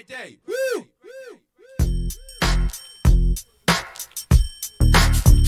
[0.00, 0.38] right day.
[0.46, 0.86] Woo!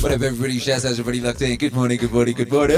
[0.00, 0.58] What up, everybody?
[0.58, 1.56] Shaz, how's everybody locked in?
[1.56, 2.76] Good morning, good morning, good morning.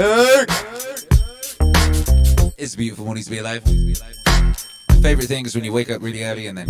[2.57, 3.65] It's a beautiful morning to be alive.
[3.65, 6.69] My favorite thing is when you wake up really early and then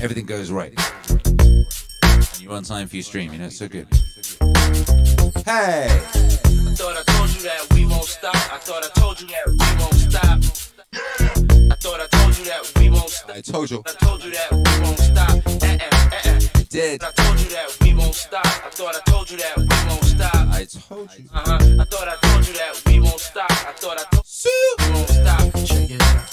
[0.00, 0.74] everything goes right.
[2.04, 3.88] And you're on time for your stream, you know, it's so good.
[5.44, 5.88] Hey!
[5.88, 8.36] I thought I told you that we won't stop.
[8.52, 10.38] I thought I told you that we won't stop.
[11.72, 13.36] I thought I told you that we won't stop.
[13.36, 13.82] I told you.
[13.86, 15.30] I told you that we won't stop.
[15.30, 15.78] Uh-uh,
[16.12, 16.40] uh-uh.
[16.54, 17.02] I did.
[17.02, 18.46] I told you that we won't stop.
[18.46, 20.34] I thought I told you that we won't stop.
[20.34, 21.24] I told you.
[21.32, 21.80] Uh-huh.
[21.80, 23.50] I thought I told you that we won't stop.
[23.50, 25.66] I thought I told you that we won't stop.
[25.66, 26.30] Check it out.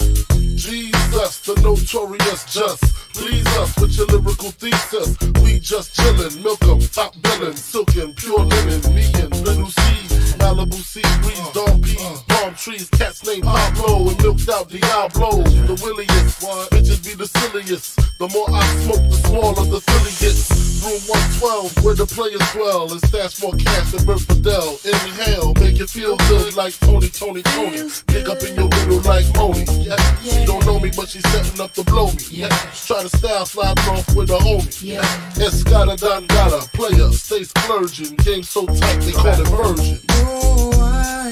[0.58, 2.84] Jesus, the notorious just.
[3.14, 5.16] Please us with your lyrical thesis.
[5.42, 10.03] We just chillin', milk 'em, top billin', silkin', pure linen, me and little C.
[10.40, 15.44] Malibu sea breeze, dawn peas, palm trees, cats named Pablo and milked out Diablo.
[15.44, 17.96] The williest, bitches be the silliest.
[18.20, 20.73] The more I smoke, the smaller the filly gets.
[20.84, 21.00] Room
[21.40, 24.76] 112, where the players dwell, and stash more cash than Bert Fidel.
[24.84, 27.90] Inhale, make it feel good like Tony, Tony, Tony.
[28.08, 29.64] Pick up in your middle like Moni.
[29.80, 29.96] Yeah.
[30.20, 32.20] She don't know me, but she's setting up to blow me.
[32.30, 32.50] Yeah.
[32.76, 34.84] Try to style slide off with a homie.
[34.84, 35.02] Yeah.
[35.40, 38.18] Escada Dangada, player, stay splurging.
[38.18, 40.00] Game so tight, they call it version.
[40.12, 41.32] Oh, I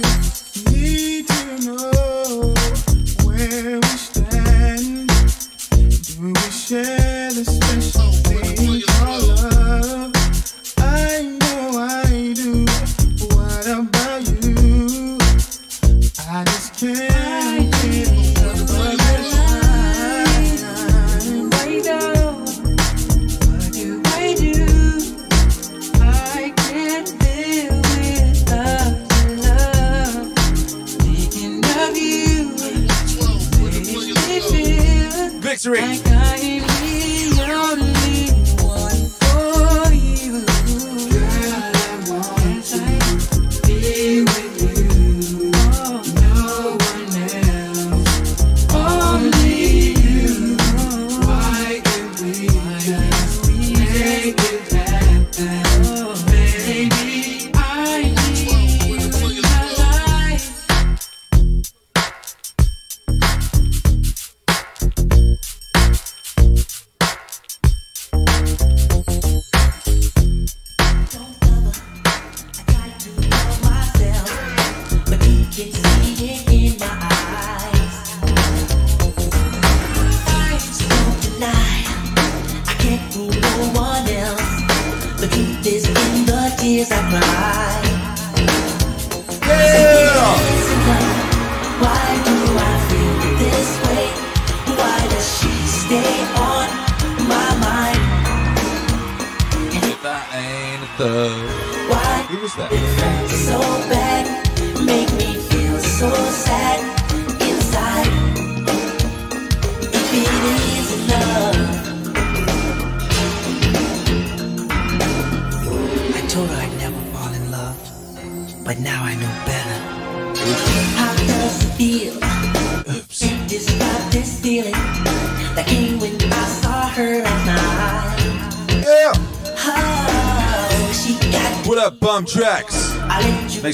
[0.72, 2.54] need to know
[3.28, 5.10] where we stand.
[6.08, 7.11] Do we share
[35.64, 36.11] feel Victory!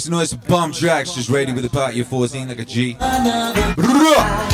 [0.07, 1.13] Some noise for bum tracks.
[1.13, 2.95] Just ready with the party of 14 like a G.
[2.99, 3.61] another.
[3.73, 4.47] Bruh!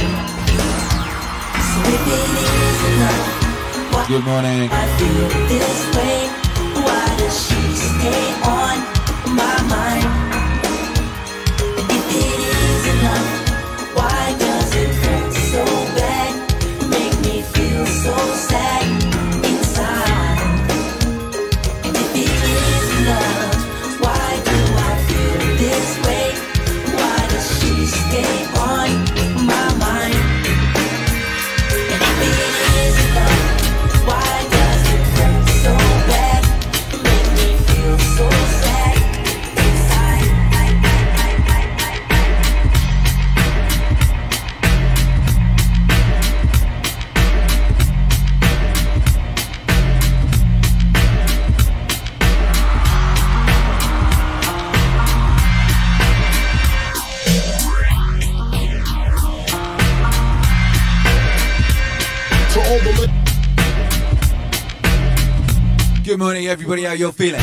[66.64, 66.84] Everybody.
[66.84, 67.42] How you're feeling?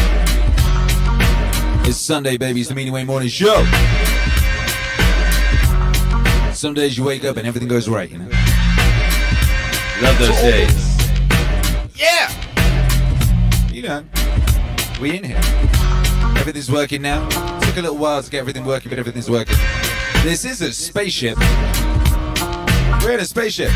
[1.87, 2.61] It's Sunday, baby.
[2.61, 3.67] It's the Meaningwave Morning Show.
[6.55, 8.31] Some days you wake up and everything goes right, you know?
[10.00, 10.96] Love those days.
[11.94, 12.32] Yeah!
[13.70, 14.05] You know,
[15.02, 15.40] we in here.
[16.38, 17.28] Everything's working now.
[17.61, 19.58] Took a little while to get everything working, but everything's working.
[20.23, 21.37] This is a spaceship.
[23.02, 23.70] We're in a spaceship.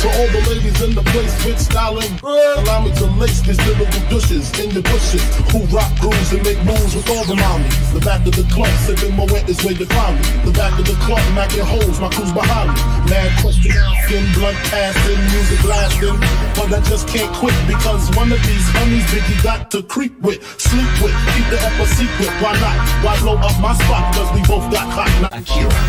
[0.00, 4.00] To all the ladies in the place with styling, allow me to lace these lyrical
[4.08, 5.20] douches in the bushes
[5.52, 7.76] who rock grooves and make moves with all the mommies.
[7.92, 10.24] The back of the club, sipping my wet is where you find me.
[10.48, 12.80] The back of the club, macking holes, my crew's behind me.
[13.12, 16.16] Mad question asking, blunt passing, music blasting,
[16.56, 20.40] but I just can't quit because one of these homies Biggie got to creep with,
[20.56, 22.32] sleep with, keep the ep a secret.
[22.40, 23.04] Why not?
[23.04, 24.16] Why blow up my spot?
[24.16, 25.12] Cause we both got hot.
[25.20, 25.28] Now,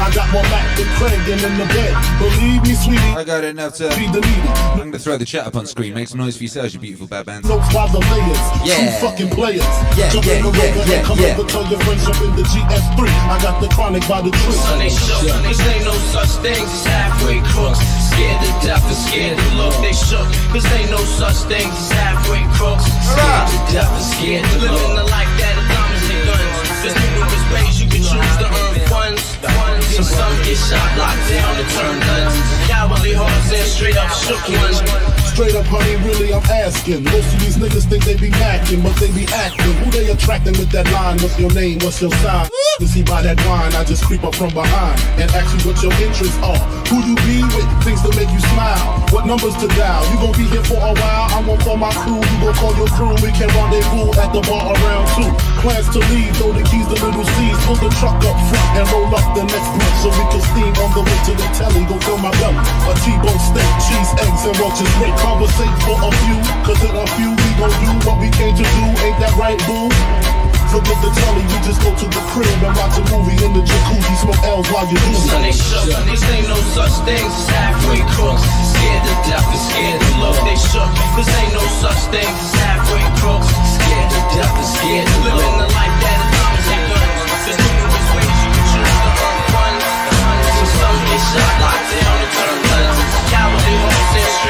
[0.03, 1.95] I got more Mac than Craig and in the bed.
[2.19, 3.15] Believe me, sweetie.
[3.15, 4.00] I got enough to.
[4.01, 4.50] Feed the needy.
[4.81, 5.94] I'm gonna throw the chat up on screen.
[5.94, 7.45] Make some noise for yourselves, you beautiful bad bands.
[7.45, 8.45] Notes by the layers.
[8.65, 8.81] Yeah.
[8.81, 9.62] Two fucking players.
[9.94, 11.38] Yeah, Jump yeah, in the yeah, river yeah, and come yeah.
[11.38, 12.98] over, tell your friends jump in the GS3.
[13.30, 14.57] I got the chronic by the tree.
[14.57, 15.21] Son, they shook.
[15.45, 17.77] Cause ain't no such things as halfway crooks.
[18.09, 19.77] Scared to death and scared to look.
[19.86, 20.25] They shook.
[20.50, 22.89] Cause ain't no such things as halfway crooks.
[23.06, 24.81] Scared to death and scared to look.
[24.81, 26.69] Living the life that is diamonds and guns.
[26.81, 28.70] There's numerous ways you can choose to earn
[29.01, 29.98] funds.
[29.98, 32.36] And some get shot, locked down, and turn guns.
[32.69, 33.13] Cowardly
[33.51, 35.20] and straight up shook ones.
[35.31, 37.06] Straight up, honey, really, I'm asking.
[37.06, 39.72] Most of these niggas think they be macking, but they be acting.
[39.80, 41.18] Who they attracting with that line?
[41.24, 41.80] What's your name?
[41.80, 42.51] What's your sign?
[42.80, 45.80] You see by that wine, I just creep up from behind and ask you what
[45.80, 46.60] your interests are.
[46.92, 47.69] Who you be with?
[47.88, 49.00] Things to make you smile.
[49.16, 50.04] What numbers to dial?
[50.12, 51.28] You gon' be here for a while.
[51.31, 52.19] I'm gon' call my crew.
[52.19, 53.16] You gon' call your crew.
[53.24, 55.31] We can rendezvous at the bar around two.
[55.63, 57.57] Plans to leave, throw the keys to little C's.
[57.63, 60.74] Pull the truck up front and roll up the next block so we can steam
[60.81, 61.83] on the way to the telly.
[61.88, 62.60] Go fill my belly.
[62.89, 64.89] A T-bone steak, cheese, eggs, and roaches.
[65.00, 66.38] Make conversate for a few.
[66.68, 68.83] Cause in a few we gon' do what we came to do.
[69.07, 69.88] Ain't that right, boo?
[70.68, 73.63] Forget the telly, we just go to the crib and watch a movie in the
[73.63, 74.13] jacuzzi.
[74.24, 75.88] Smoke L's while you do Son, they shook.
[76.07, 78.44] These ain't no such things as halfway crooks.
[78.72, 80.38] Scared to death and scared to look.
[80.48, 80.92] They shook.
[81.16, 83.48] Cause ain't no such things as halfway crooks.
[83.51, 85.39] Scared to death and scared to look.
[85.44, 87.19] Living the life that is diamonds and guns.
[87.48, 89.12] There's numerous ways you can choose to.
[90.56, 92.50] So some get shot, locked down, and turn
[94.11, 94.41] ones.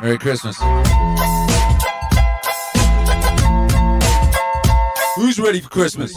[0.00, 0.56] Merry Christmas.
[5.16, 6.14] Who's ready for Christmas?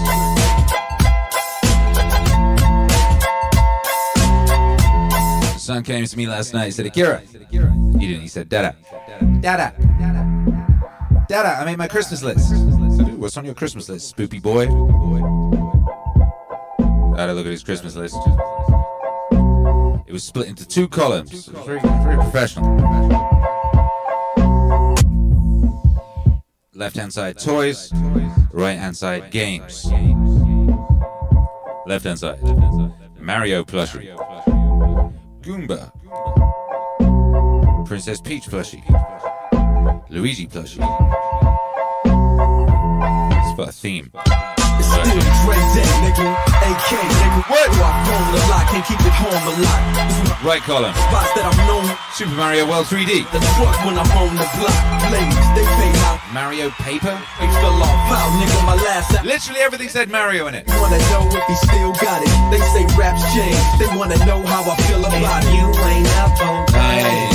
[5.48, 6.66] The son came to me last night.
[6.66, 7.20] He said, Akira.
[7.20, 7.38] He
[8.08, 8.22] didn't.
[8.22, 8.76] He said, Dada.
[9.42, 9.74] Dada.
[10.00, 10.19] Dada,
[11.32, 12.52] I made my Christmas list.
[13.18, 14.64] What's on your Christmas list, spoopy boy?
[17.16, 18.18] I had a look at his Christmas list.
[20.08, 21.48] It was split into two columns.
[21.48, 22.68] It was very, very professional.
[26.74, 27.92] Left hand side toys,
[28.52, 29.86] right hand side games.
[31.86, 32.42] Left hand side
[33.20, 34.16] Mario plushie,
[35.42, 35.92] Goomba,
[37.86, 38.84] Princess Peach plushie,
[40.10, 41.19] Luigi plushie.
[43.60, 44.12] It's for a theme.
[44.16, 46.28] It's still Dre Day, nigga.
[46.64, 47.42] AK, nigga.
[47.52, 47.68] What?
[47.76, 49.82] I roll a lot, can't keep it home a lot.
[50.44, 51.84] Right column spots that I'm known.
[52.16, 55.12] Super Mario World 3D, The truck when I'm on the block.
[55.12, 57.20] Ladies, they pay my Mario Paper.
[57.36, 58.00] face fell off.
[58.08, 59.26] Wow, nigga, my last act.
[59.26, 60.64] Literally everything said Mario in it.
[60.80, 62.32] Wanna know if he still got it.
[62.56, 63.60] They say raps change.
[63.76, 65.52] They wanna know how I feel about it.
[65.52, 67.29] You ain't up on Hey.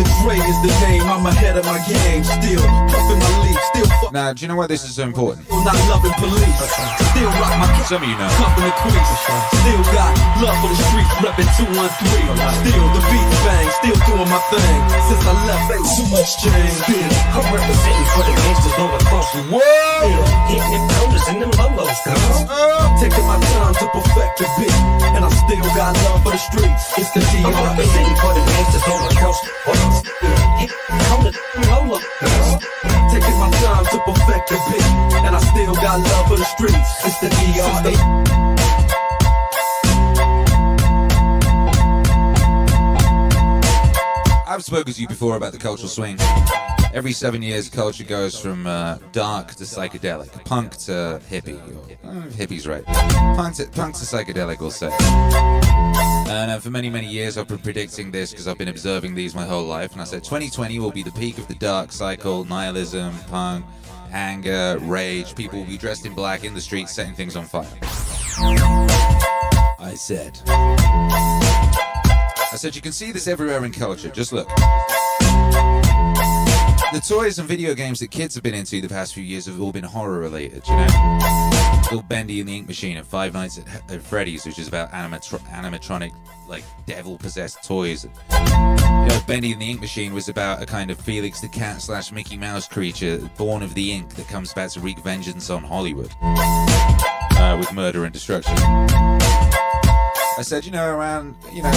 [0.00, 0.24] Dr.
[0.24, 1.02] Dre is the name.
[1.02, 2.24] I'm ahead of my game.
[2.24, 3.60] Still puffin' my leaf.
[3.68, 4.12] Still fuck.
[4.12, 5.44] Now, do you know why this is so important?
[5.50, 6.56] Not loving police.
[7.12, 7.84] Still rock my cap.
[7.84, 8.30] Some of you know.
[8.40, 9.12] Pumping the crease.
[9.60, 12.32] Still got love for the streets, reppin' 213.
[12.64, 14.80] Still the beat bang, still doing my thing.
[15.04, 16.74] Since I left, ain't too much change.
[16.80, 20.24] Still, I'm representing for the gangsters across the world.
[20.48, 22.38] Hitting them promoters and them lolos, cuz.
[23.04, 24.76] taking my time to perfect the beat.
[25.12, 26.84] And I still got love for the streets.
[26.96, 27.68] It's the I'm D.R.E.
[27.68, 29.89] representing for the gangsters across the world.
[44.46, 46.18] I've spoken to you before about the cultural swing.
[46.92, 51.60] Every seven years, culture goes from uh, dark to psychedelic, punk to hippie.
[52.04, 52.84] Or, uh, hippie's right.
[52.84, 54.90] Punk to, punk to psychedelic, we'll say.
[56.30, 59.34] And uh, for many, many years, I've been predicting this because I've been observing these
[59.34, 59.94] my whole life.
[59.94, 63.66] And I said 2020 will be the peak of the dark cycle, nihilism, punk,
[64.12, 65.34] anger, rage.
[65.34, 67.66] People will be dressed in black in the streets, setting things on fire.
[69.80, 70.40] I said.
[70.46, 74.08] I said, you can see this everywhere in culture.
[74.08, 74.48] Just look.
[76.92, 79.60] The toys and video games that kids have been into the past few years have
[79.60, 81.18] all been horror related, you know?
[81.84, 84.90] Little Bendy and the Ink Machine and Five Nights at, at Freddy's, which is about
[84.92, 86.12] animatro- animatronic,
[86.48, 88.04] like devil possessed toys.
[88.04, 91.80] You know, Bendy and the Ink Machine was about a kind of Felix the Cat
[91.80, 95.62] slash Mickey Mouse creature born of the ink that comes back to wreak vengeance on
[95.62, 98.54] Hollywood uh, with murder and destruction.
[98.56, 101.70] I said, you know, around, you know,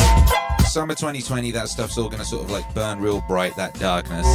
[0.74, 4.26] summer 2020, that stuff's all going to sort of like burn real bright, that darkness.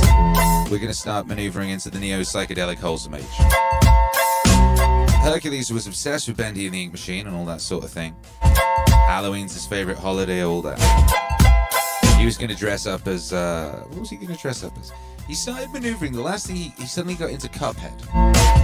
[0.70, 3.24] We're going to start maneuvering into the neo psychedelic wholesome age.
[5.20, 8.14] Hercules was obsessed with Bendy and the Ink Machine and all that sort of thing.
[8.40, 10.78] Halloween's his favorite holiday, all that.
[12.20, 14.78] He was going to dress up as, uh, what was he going to dress up
[14.78, 14.92] as?
[15.26, 16.12] He started maneuvering.
[16.12, 18.57] The last thing he, he suddenly got into Cuphead.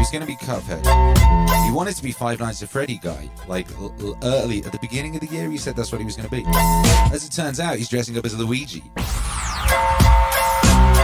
[0.00, 0.82] Was going to be Cuphead.
[1.66, 3.28] He wanted to be Five Nights at Freddy guy.
[3.46, 3.68] Like
[4.24, 6.34] early at the beginning of the year, he said that's what he was going to
[6.34, 6.42] be.
[7.12, 8.80] As it turns out, he's dressing up as Luigi.
[8.80, 8.92] He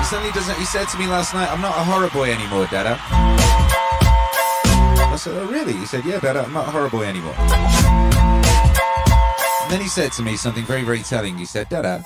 [0.03, 0.57] suddenly doesn't.
[0.59, 2.99] He said to me last night, "I'm not a horror boy anymore, Dada."
[5.13, 7.35] I said, "Oh, really?" He said, "Yeah, Dada, I'm not a horror boy anymore."
[9.63, 11.37] And then he said to me something very, very telling.
[11.37, 12.03] He said, "Dada,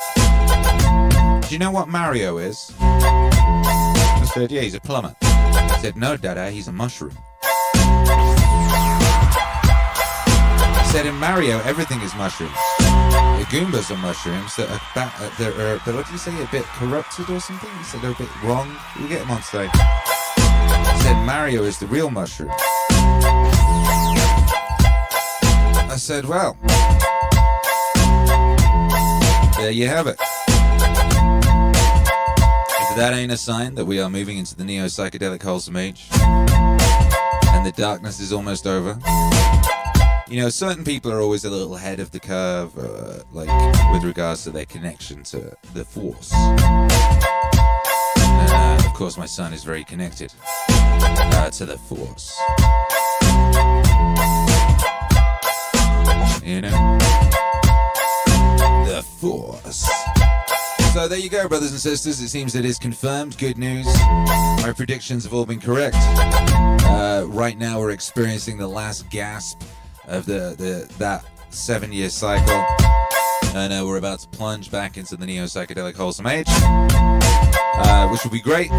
[1.49, 5.14] do you know what Mario is?" I said, "Yeah, he's a plumber."
[5.80, 7.16] Said, "No, Dada, he's a mushroom."
[10.92, 12.52] Said, "In Mario, everything is mushrooms.
[12.78, 16.42] The Goombas are mushrooms that are, ba- uh, that are but what did you say,
[16.42, 17.70] a bit corrupted or something?
[17.78, 18.76] He said they're a bit wrong.
[18.99, 19.70] We'll get them on stage."
[21.00, 22.50] Said, "Mario is the real mushroom."
[25.88, 26.58] I said, "Well."
[29.56, 30.18] There you have it.
[32.97, 36.09] That ain't a sign that we are moving into the neo psychedelic wholesome age
[37.61, 38.99] and the darkness is almost over,
[40.28, 43.49] you know, certain people are always a little ahead of the curve, uh, like
[43.92, 46.32] with regards to their connection to the Force.
[48.32, 50.32] Uh, of course, my son is very connected
[50.70, 52.38] uh, to the Force.
[56.42, 56.99] You know?
[58.87, 59.90] The Force.
[60.92, 62.20] So there you go, brothers and sisters.
[62.20, 63.38] It seems it is confirmed.
[63.38, 63.87] Good news.
[63.87, 65.94] My predictions have all been correct.
[65.97, 69.62] Uh, right now, we're experiencing the last gasp
[70.09, 72.66] of the, the that seven-year cycle,
[73.54, 78.25] and uh, we're about to plunge back into the neo psychedelic wholesome age, uh, which
[78.25, 78.70] will be great.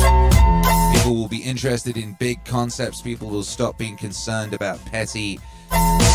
[0.93, 3.01] People will be interested in big concepts.
[3.01, 5.39] People will stop being concerned about petty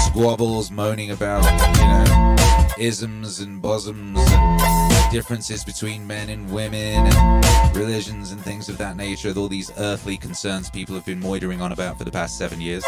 [0.05, 1.43] squabbles, moaning about
[1.79, 2.37] you know
[2.79, 4.76] isms and bosoms and
[5.17, 9.29] differences between men and women and religions and things of that nature.
[9.29, 12.61] With all these earthly concerns people have been moitering on about for the past seven
[12.61, 12.85] years.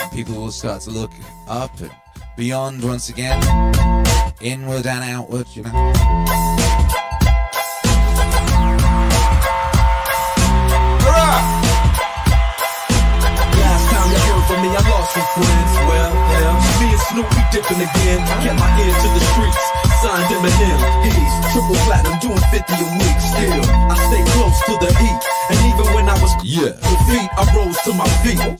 [0.00, 1.10] And people will start to look
[1.46, 1.90] up and
[2.38, 3.38] beyond once again,
[4.40, 6.67] inward and outward, you know.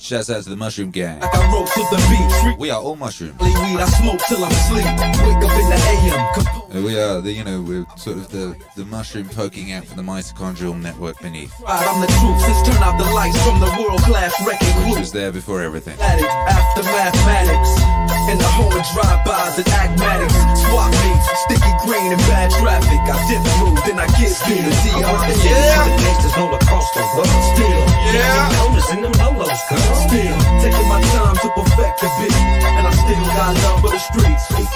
[0.08, 1.22] Shouts out to the Mushroom Gang.
[1.22, 2.58] I rose to the beat.
[2.58, 3.38] We are all mushrooms.
[3.40, 4.86] weed, I smoke till I'm asleep.
[4.86, 6.82] Wake up in the AM.
[6.82, 10.02] We are the, you know, we're sort of the, the mushroom poking out from the
[10.02, 12.40] mycelial network beneath, I'm the truth.
[12.40, 16.00] Since turn out the lights from the world class wrecking which was there before everything.
[16.00, 18.07] Addict after mathematics.
[18.28, 20.37] In the home of drive-bys and acmatics.
[20.68, 23.00] Swap meets, sticky green and bad traffic.
[23.08, 25.00] I dip through, then I get through the DR.
[25.00, 25.88] Yeah.
[25.88, 27.32] The gangsters all across the world.
[27.56, 27.80] Still,
[28.12, 28.52] Yeah.
[28.68, 29.97] Notice in them lolos, girl.
[30.08, 32.37] still, taking my time to perfect the beat.
[32.37, 34.44] And I still got love for the streets.
[34.49, 34.66] Sing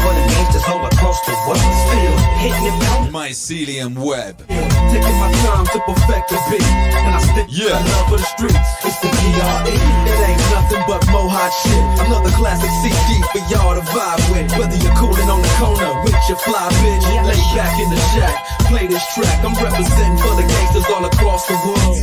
[0.00, 1.60] for the gangsters all across the world.
[1.84, 3.08] Still hitting them out.
[3.12, 4.36] Mycelium web.
[4.48, 6.64] Taking my time to perfect the beat.
[6.64, 7.76] And I still Yeah.
[7.76, 8.68] got love for the streets.
[8.84, 9.76] It's the DRE.
[10.08, 11.84] It ain't nothing but mo hot shit.
[12.06, 14.48] Another classic CD for y'all to vibe with.
[14.54, 18.34] Whether you're cooling on the corner with your fly bitch, lay back in the shack,
[18.70, 19.42] play this track.
[19.42, 21.98] I'm representing for the gangsters all across the world.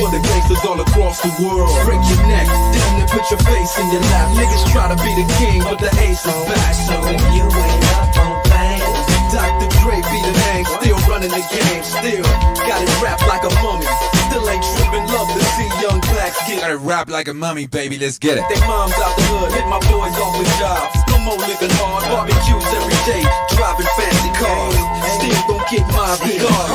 [0.00, 1.70] For the gangsters all across the world.
[1.84, 4.32] Break your neck, damn near put your face in your lap.
[4.34, 6.74] Niggas try to be the king, but the ace is back.
[6.88, 8.96] So when you ain't up on things,
[9.28, 9.68] Dr.
[9.84, 12.26] Dre be the name, still running the game, still
[12.64, 14.19] got it wrapped like a mummy.
[14.30, 17.98] Still ain't tripping, love to see young blacks get Gotta rap like a mummy, baby.
[17.98, 18.44] Let's get it.
[18.46, 21.02] they moms out the hood, hit my boys off with jobs.
[21.10, 23.26] No more living hard, barbecues every day,
[23.58, 24.78] driving fancy cars.
[25.18, 26.70] Still gon' get my regard.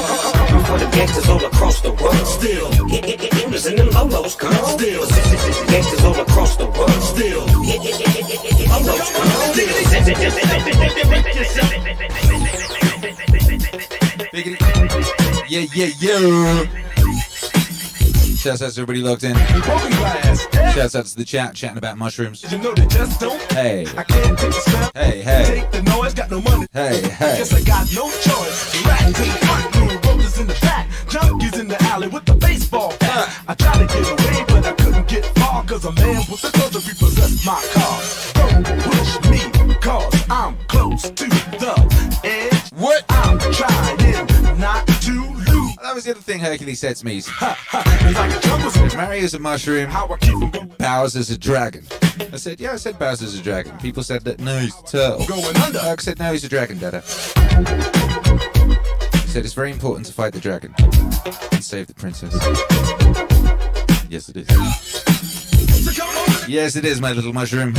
[0.68, 2.28] for the gangsters all across the world.
[2.28, 2.68] Still
[3.56, 4.52] notice in them lolos, girl.
[4.76, 5.08] Still
[5.72, 7.04] gangsters all across the world.
[7.08, 7.48] Still
[8.68, 9.56] lolos, girl.
[14.36, 14.60] Biggity.
[15.48, 16.95] Yeah, Yeah, yeah.
[18.46, 19.36] Shouts out to everybody logged in.
[20.75, 22.44] Shouts out to the chat, chatting about mushrooms.
[22.52, 23.42] you know they just don't.
[23.52, 26.68] Hey, I can't take the hey, hey, Take the noise, got no money.
[26.72, 27.38] hey, hey.
[27.40, 28.86] Guess I got no choice.
[28.86, 32.36] Rats in the front room, roaches in the back, junkies in the alley with the
[32.36, 33.36] baseball bat.
[33.48, 36.52] I tried to get away, but I couldn't get far, cause a man with the
[36.52, 37.98] gun to repossess my car.
[38.36, 42.05] Don't push me, cause I'm close to the
[45.96, 47.14] was the other thing Hercules said to me.
[47.14, 47.82] He's, Ha, ha,
[48.84, 51.86] like a Mario's a mushroom, How I keep from go- Bowser's a dragon.
[52.34, 53.78] I said, yeah, I said Bowser's a dragon.
[53.80, 55.25] People said that, no, he's a turtle.
[55.80, 57.00] Herc said, no, he's a dragon, Dada.
[57.02, 57.08] He
[59.32, 60.75] said, it's very important to fight the dragon
[61.52, 62.34] and save the princess.
[64.10, 64.48] Yes, it is.
[65.86, 67.74] So come on, Yes, it is, my little mushroom.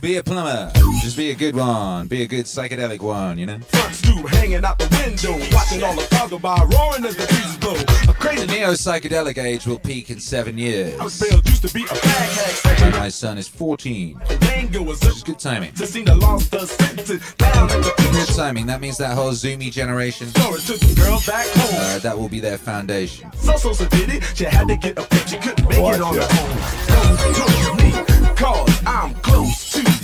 [0.00, 0.70] Be a plumber.
[1.00, 2.06] Just be a good one.
[2.08, 3.58] Be a good psychedelic one, you know?
[3.58, 7.56] Front stoop hanging out the window, watching all the cargo by roaring as the breezes
[7.58, 7.74] blow.
[7.74, 10.98] A The crazy neo psychedelic age will peak in seven years.
[10.98, 12.90] I was bailed, used to be a bag hag And section.
[12.92, 14.20] my son is 14.
[14.28, 15.72] The Dango Which is up good timing.
[15.74, 18.66] to see the lost the sentence down at the Good timing.
[18.66, 21.74] That means that whole Zoomy generation, Story took the girls back home.
[21.80, 23.30] uh, that will be their foundation.
[23.34, 24.24] So so so did it.
[24.34, 26.58] She had to get a picture, couldn't make it on her own.
[26.88, 29.71] Don't push me, cause I'm close to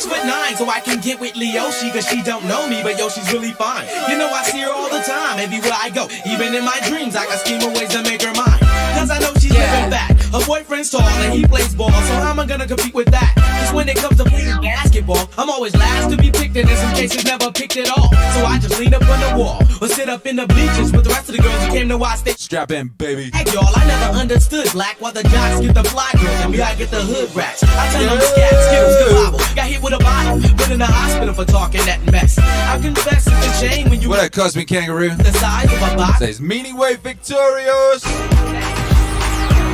[0.00, 2.98] Six foot nine so I can get with Leoshi cause she don't know me, but
[2.98, 3.86] yo, she's really fine.
[4.08, 6.08] You know, I see her all the time, everywhere I go.
[6.26, 8.60] Even in my dreams, I got scheme of ways to make her mine.
[8.96, 10.16] Cause I know she's living back.
[10.32, 13.39] Her boyfriend's tall and he plays ball, so how am I gonna compete with that?
[13.80, 16.76] Cause when it comes to playing basketball, I'm always last to be picked and in
[16.76, 18.12] some cases never picked at all.
[18.36, 21.04] So I just lean up on the wall or sit up in the bleachers with
[21.04, 22.38] the rest of the girls who came to watch state.
[22.38, 23.30] Strap in, baby.
[23.32, 26.60] Heck, y'all, I never understood black while the jocks get the fly girls and me,
[26.60, 27.62] I get the hood rats.
[27.64, 29.38] I tell them scat, skittles, the Bible.
[29.56, 32.38] Got hit with a bottle, been in the hospital for talking that mess.
[32.38, 35.16] I confess it's a shame when you What up, Cosmic Kangaroo?
[35.16, 36.18] the size of a box.
[36.18, 38.04] Says Meaningwave Victorious.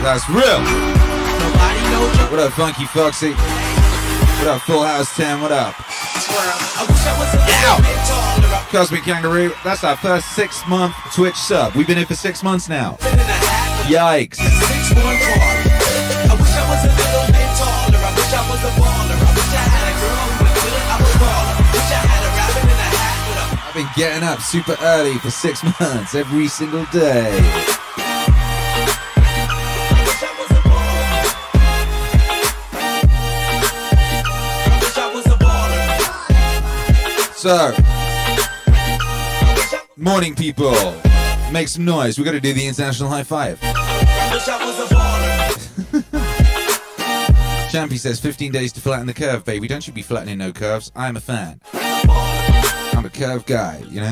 [0.06, 0.62] That's real.
[1.42, 3.34] Nobody knows What up, Funky Foxy?
[4.38, 5.40] What up, Full House 10?
[5.40, 5.74] What up?
[5.78, 7.78] I wish I was a little Ow.
[7.82, 8.54] bit taller.
[8.54, 9.52] I've Cosmic Kangaroo.
[9.64, 11.74] That's our first six month Twitch sub.
[11.74, 12.96] We've been here for six months now.
[13.00, 14.38] been in a hat with Yikes.
[14.38, 15.50] a six one car.
[16.30, 17.98] I wish I was a little bit taller.
[17.98, 19.18] I wish I was a baller.
[19.18, 20.84] I wish I had a girl who was good.
[20.84, 21.56] I would call her.
[21.74, 24.76] Wish I had a rabbit in a hat with a I've been getting up super
[24.82, 27.34] early for six months every single day.
[37.46, 37.72] So,
[39.96, 40.74] morning people.
[41.52, 42.18] Make some noise.
[42.18, 43.60] We gotta do the international high five.
[47.70, 49.68] Champy says 15 days to flatten the curve, baby.
[49.68, 50.90] Don't you be flattening no curves.
[50.96, 51.60] I'm a fan.
[51.72, 54.10] I'm a curve guy, you know?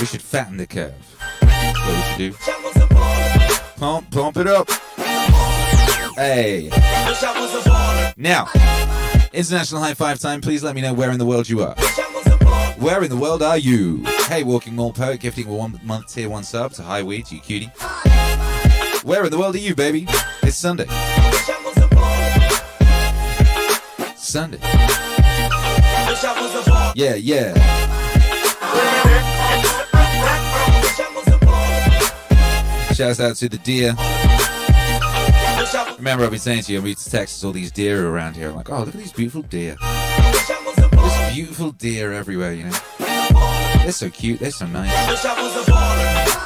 [0.00, 0.94] We should fatten the curve.
[1.42, 2.32] What we should do.
[3.76, 4.70] Pump, pump it up.
[6.16, 6.70] Hey.
[8.16, 8.48] Now,
[9.32, 10.40] international high five time.
[10.40, 11.74] Please let me know where in the world you are.
[12.78, 14.02] Where in the world are you?
[14.26, 17.70] Hey, Walking Mall Poet, gifting one month tier one sub to High Weed, you cutie.
[19.02, 20.06] Where in the world are you, baby?
[20.42, 20.86] It's Sunday.
[24.16, 24.58] Sunday.
[26.94, 27.54] Yeah, yeah.
[32.94, 33.94] Shouts out to the deer
[36.00, 38.48] remember I've been saying to you, I'm to Texas, all these deer around here.
[38.48, 39.76] I'm like, oh, look at these beautiful deer.
[39.80, 42.78] There's beautiful deer everywhere, you know.
[42.98, 44.90] They're so cute, they're so nice.
[44.92, 46.36] Ah.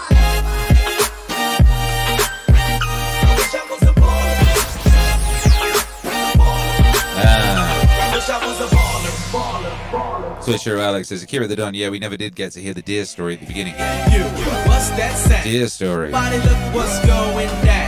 [10.59, 13.05] sure, Alex says, Akira the Don, yeah, we never did get to hear the deer
[13.05, 13.75] story at the beginning.
[13.75, 14.25] You,
[14.67, 15.43] what's that?
[15.45, 16.11] Deer story.
[16.11, 17.84] Body, look what's going down.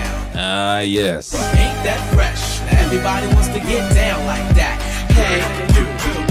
[0.48, 1.34] Ah, yes.
[1.34, 2.60] Ain't that fresh?
[2.78, 4.78] Everybody wants to get down like that.
[5.10, 5.42] Hey,
[5.74, 5.82] you,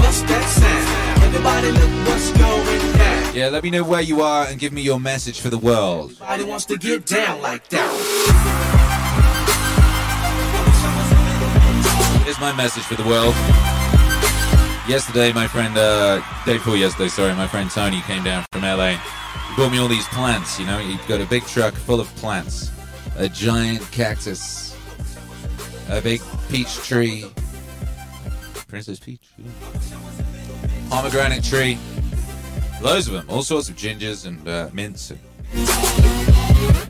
[0.02, 1.26] what's that sound?
[1.28, 3.36] Everybody look what's going down.
[3.36, 6.12] Yeah, let me know where you are and give me your message for the world.
[6.12, 7.92] Everybody wants to get down like that.
[12.24, 13.36] Here's my message for the world.
[14.88, 18.92] Yesterday, my friend, uh, day before yesterday, sorry, my friend Tony came down from LA.
[18.96, 20.78] He brought me all these plants, you know.
[20.78, 22.72] He got a big truck full of plants.
[23.18, 24.76] A giant cactus.
[25.90, 27.26] A big peach tree.
[28.68, 29.30] Princess Peach.
[29.38, 29.50] yeah.
[30.90, 31.78] Pomegranate tree.
[32.82, 33.26] Loads of them.
[33.30, 35.12] All sorts of gingers and uh, mints.
[35.12, 35.20] And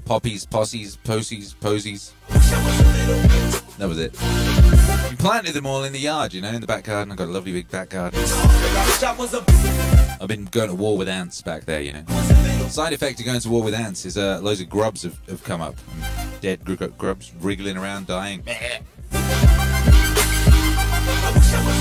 [0.05, 2.13] poppies, possies, posies, posies.
[3.77, 4.13] That was it.
[5.09, 7.11] We planted them all in the yard, you know, in the back garden.
[7.11, 8.19] I've got a lovely big back garden.
[8.99, 9.43] Shop was a
[10.19, 12.34] I've been going to war with ants back there, you know.
[12.69, 15.43] Side effect of going to war with ants is uh, loads of grubs have, have
[15.43, 15.75] come up.
[16.41, 18.43] Dead gr- gr- grubs wriggling around, dying.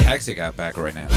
[0.05, 1.09] Hectic out back right now.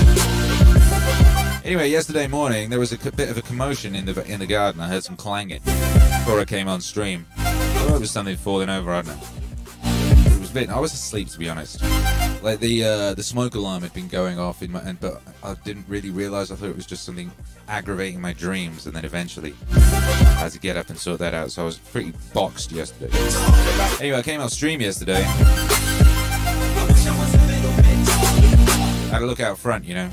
[1.64, 4.82] Anyway, yesterday morning there was a bit of a commotion in the in the garden.
[4.82, 7.28] I heard some clanging before I came on stream.
[7.38, 8.92] Oh, it was something falling over.
[8.92, 9.24] I don't know.
[9.84, 10.70] It was a bit.
[10.70, 11.82] I was asleep to be honest.
[12.42, 15.56] Like the uh, the smoke alarm had been going off in my, and but I
[15.66, 16.52] didn't really realize.
[16.52, 17.32] I thought it was just something
[17.68, 21.52] aggravating my dreams, and then eventually I had to get up and sort that out.
[21.52, 23.12] So I was pretty boxed yesterday.
[24.00, 25.24] Anyway, I came on stream yesterday.
[29.08, 30.10] I had a look out front, you know,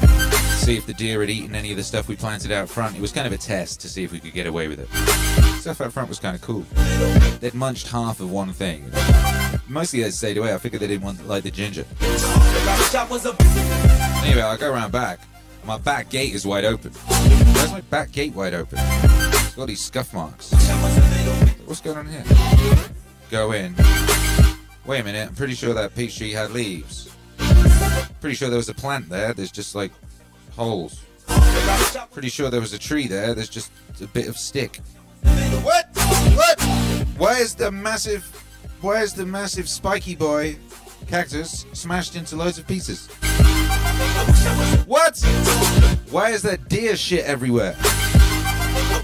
[0.56, 2.96] see if the deer had eaten any of the stuff we planted out front.
[2.96, 4.88] It was kind of a test to see if we could get away with it.
[5.60, 6.64] Stuff out front was kind of cool.
[7.40, 8.90] They'd munched half of one thing.
[9.74, 10.54] Mostly they stayed away.
[10.54, 11.84] I figured they didn't want like the ginger.
[12.92, 13.34] shop was a
[14.24, 15.18] Anyway, I go around back.
[15.64, 16.92] My back gate is wide open.
[16.92, 18.78] Why's my back gate wide open?
[18.80, 20.52] It's got these scuff marks.
[21.64, 22.22] What's going on here?
[23.32, 23.74] Go in.
[24.86, 25.30] Wait a minute.
[25.30, 27.12] I'm pretty sure that peach tree had leaves.
[28.20, 29.32] Pretty sure there was a plant there.
[29.32, 29.90] There's just like
[30.52, 31.02] holes.
[32.12, 33.34] Pretty sure there was a tree there.
[33.34, 34.76] There's just a bit of stick.
[35.64, 35.88] What?
[36.36, 36.62] What?
[37.16, 38.43] Why is the massive?
[38.84, 40.58] Why is the massive spiky boy
[41.08, 43.06] cactus smashed into loads of pieces?
[44.84, 45.18] What?
[46.10, 47.74] Why is there deer shit everywhere?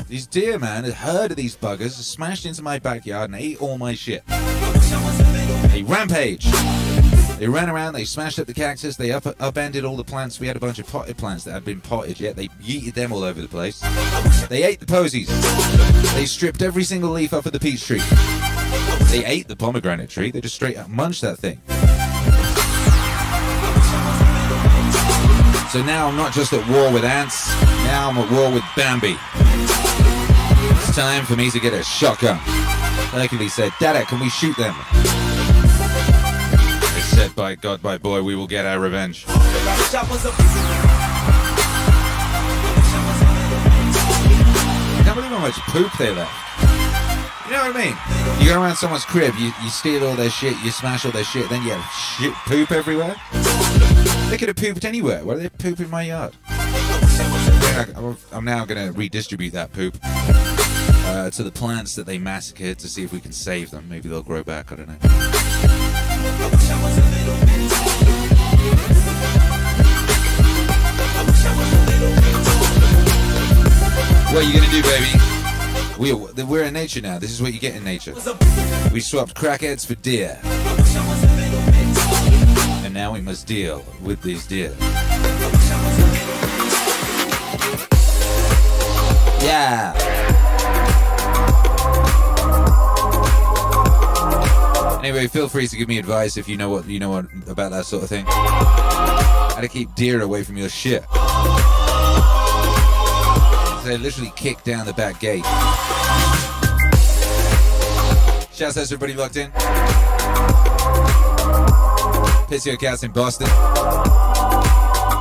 [0.07, 3.79] These deer, man, a herd of these buggers smashed into my backyard and ate all
[3.79, 4.23] my shit.
[4.27, 6.45] They rampage.
[7.39, 10.39] They ran around, they smashed up the cactus, they up, upended all the plants.
[10.39, 12.37] We had a bunch of potted plants that had been potted yet.
[12.37, 13.81] They yeeted them all over the place.
[14.51, 15.29] They ate the posies.
[16.13, 18.03] They stripped every single leaf off of the peach tree.
[19.11, 20.31] They ate the pomegranate tree.
[20.31, 21.61] They just straight up munched that thing.
[25.71, 27.49] So now I'm not just at war with ants,
[27.85, 29.17] now I'm at war with Bambi.
[30.77, 32.39] It's time for me to get a shotgun.
[33.13, 34.75] Hercules said, Dada, can we shoot them?
[36.95, 39.27] They said, by God, by boy, we will get our revenge.
[39.29, 39.43] was
[45.05, 46.50] can't believe how much poop they left.
[47.51, 48.41] You know what I mean?
[48.41, 51.25] You go around someone's crib, you, you steal all their shit, you smash all their
[51.25, 53.17] shit, then you have shit poop everywhere.
[54.31, 55.25] They could have pooped anywhere.
[55.25, 56.37] Why do they poop in my yard?
[58.33, 62.89] I'm now going to redistribute that poop uh, to the plants that they massacred to
[62.89, 63.89] see if we can save them.
[63.89, 64.71] Maybe they'll grow back.
[64.71, 64.95] I don't know.
[74.33, 75.40] What are you gonna do, baby?
[76.01, 77.19] We are, we're in nature now.
[77.19, 78.15] This is what you get in nature.
[78.91, 80.41] We swapped crackheads for deer.
[82.83, 84.75] And now we must deal with these deer.
[89.43, 89.93] Yeah.
[95.05, 97.73] Anyway, feel free to give me advice if you know what you know what about
[97.73, 98.25] that sort of thing.
[98.27, 101.05] How to keep deer away from your shit.
[103.85, 105.45] They literally kicked down the back gate.
[108.55, 109.51] Shouts out to everybody locked in.
[112.51, 113.47] Pissio Cats in Boston.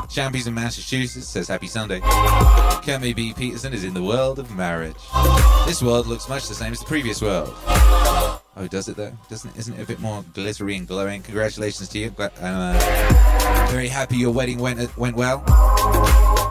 [0.09, 2.01] Champions in Massachusetts says Happy Sunday.
[2.83, 3.33] Kermit B.
[3.33, 4.95] Peterson is in the world of marriage.
[5.65, 7.53] This world looks much the same as the previous world.
[7.65, 9.13] Oh, does it though?
[9.29, 11.21] Doesn't isn't it a bit more glittery and glowing?
[11.21, 12.13] Congratulations to you.
[12.19, 15.43] I'm uh, very happy your wedding went went well,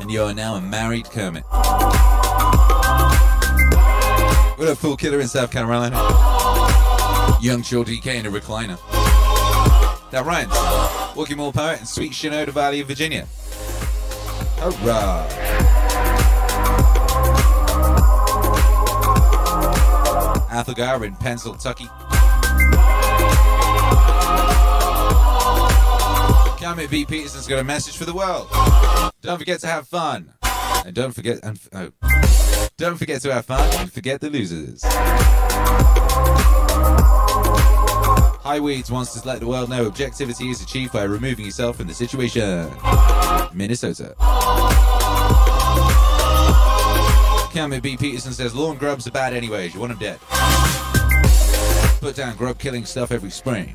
[0.08, 1.44] and you are now a married Kermit.
[4.56, 5.96] What a fool killer in South Carolina.
[7.42, 8.78] Young Chill DK in a recliner.
[10.10, 10.54] That rhymes.
[11.14, 13.26] Walking Mall Poet and Sweet Shinoda Valley of Virginia.
[14.56, 15.28] Hurrah!
[20.50, 21.92] Athelgar in Pennsylvania.
[26.58, 27.04] Kermit B.
[27.04, 28.48] Peterson's got a message for the world.
[29.20, 30.32] Don't forget to have fun.
[30.86, 31.90] And don't forget and oh.
[32.76, 34.82] Don't forget to have fun and forget the losers.
[38.44, 41.88] High Weeds wants to let the world know objectivity is achieved by removing yourself from
[41.88, 42.70] the situation.
[43.52, 44.14] Minnesota.
[47.52, 47.96] Cameron B.
[47.96, 49.74] Peterson says lawn grubs are bad anyways.
[49.74, 50.20] You want them dead.
[52.00, 53.74] Put down grub killing stuff every spring.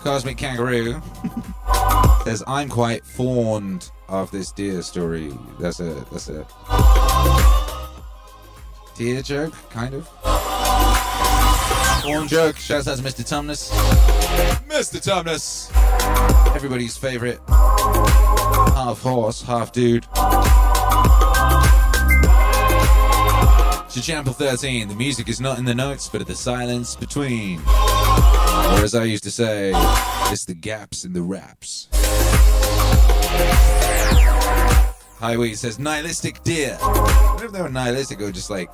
[0.00, 1.02] Cosmic Kangaroo
[2.26, 5.32] says I'm quite fond of this deer story.
[5.60, 6.44] That's a that's a
[8.96, 10.08] deer joke, kind of.
[12.02, 12.56] Fawn joke.
[12.56, 13.22] Shouts out to Mr.
[13.22, 13.70] Tumnus.
[14.68, 15.00] Mr.
[15.00, 15.70] Tumnus.
[16.56, 17.38] Everybody's favorite.
[17.48, 20.02] Half horse, half dude.
[20.02, 20.08] To
[24.00, 24.88] Chichample 13.
[24.88, 27.60] The music is not in the notes, but in the silence between.
[28.56, 29.72] Or as I used to say,
[30.32, 31.88] it's the gaps in the raps.
[35.18, 36.78] Highway says nihilistic deer.
[36.80, 38.70] I wonder if they were nihilistic or just like,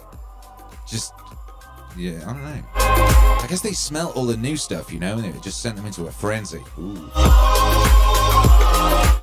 [0.88, 1.12] just,
[1.96, 2.62] yeah, I don't know.
[2.74, 5.86] I guess they smell all the new stuff, you know, and it just sent them
[5.86, 6.62] into a frenzy.
[6.78, 7.10] Ooh.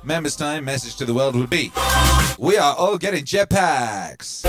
[0.02, 1.70] Members time message to the world would be
[2.38, 4.44] We are all getting jetpacks.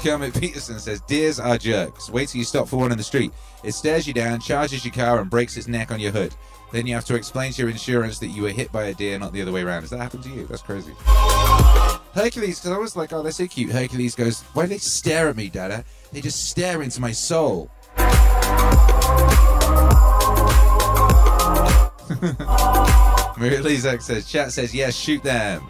[0.00, 2.10] Kermit Peterson says Deers are jerks.
[2.10, 3.32] Wait till you stop for one in the street.
[3.64, 6.34] It stares you down, charges your car, and breaks its neck on your hood.
[6.72, 9.18] Then you have to explain to your insurance that you were hit by a deer,
[9.18, 9.82] not the other way around.
[9.82, 10.46] Does that happen to you?
[10.46, 10.92] That's crazy.
[12.12, 13.70] Hercules, because I was like, oh, they're so cute.
[13.70, 15.84] Hercules goes, why do they stare at me, Dada?
[16.12, 17.70] They just stare into my soul.
[23.38, 25.62] Maria Lizak says, chat says, yes, shoot them.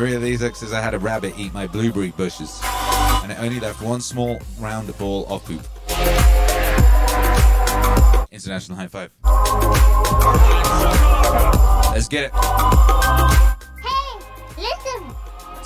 [0.00, 2.58] Maria Lizak says, I had a rabbit eat my blueberry bushes,
[3.22, 5.60] and it only left one small round ball of poop.
[8.32, 9.10] International high five.
[11.92, 12.32] Let's get it
[13.84, 14.16] Hey,
[14.56, 15.14] listen.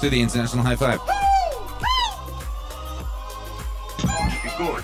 [0.01, 0.99] to the international high five.
[4.59, 4.83] Good.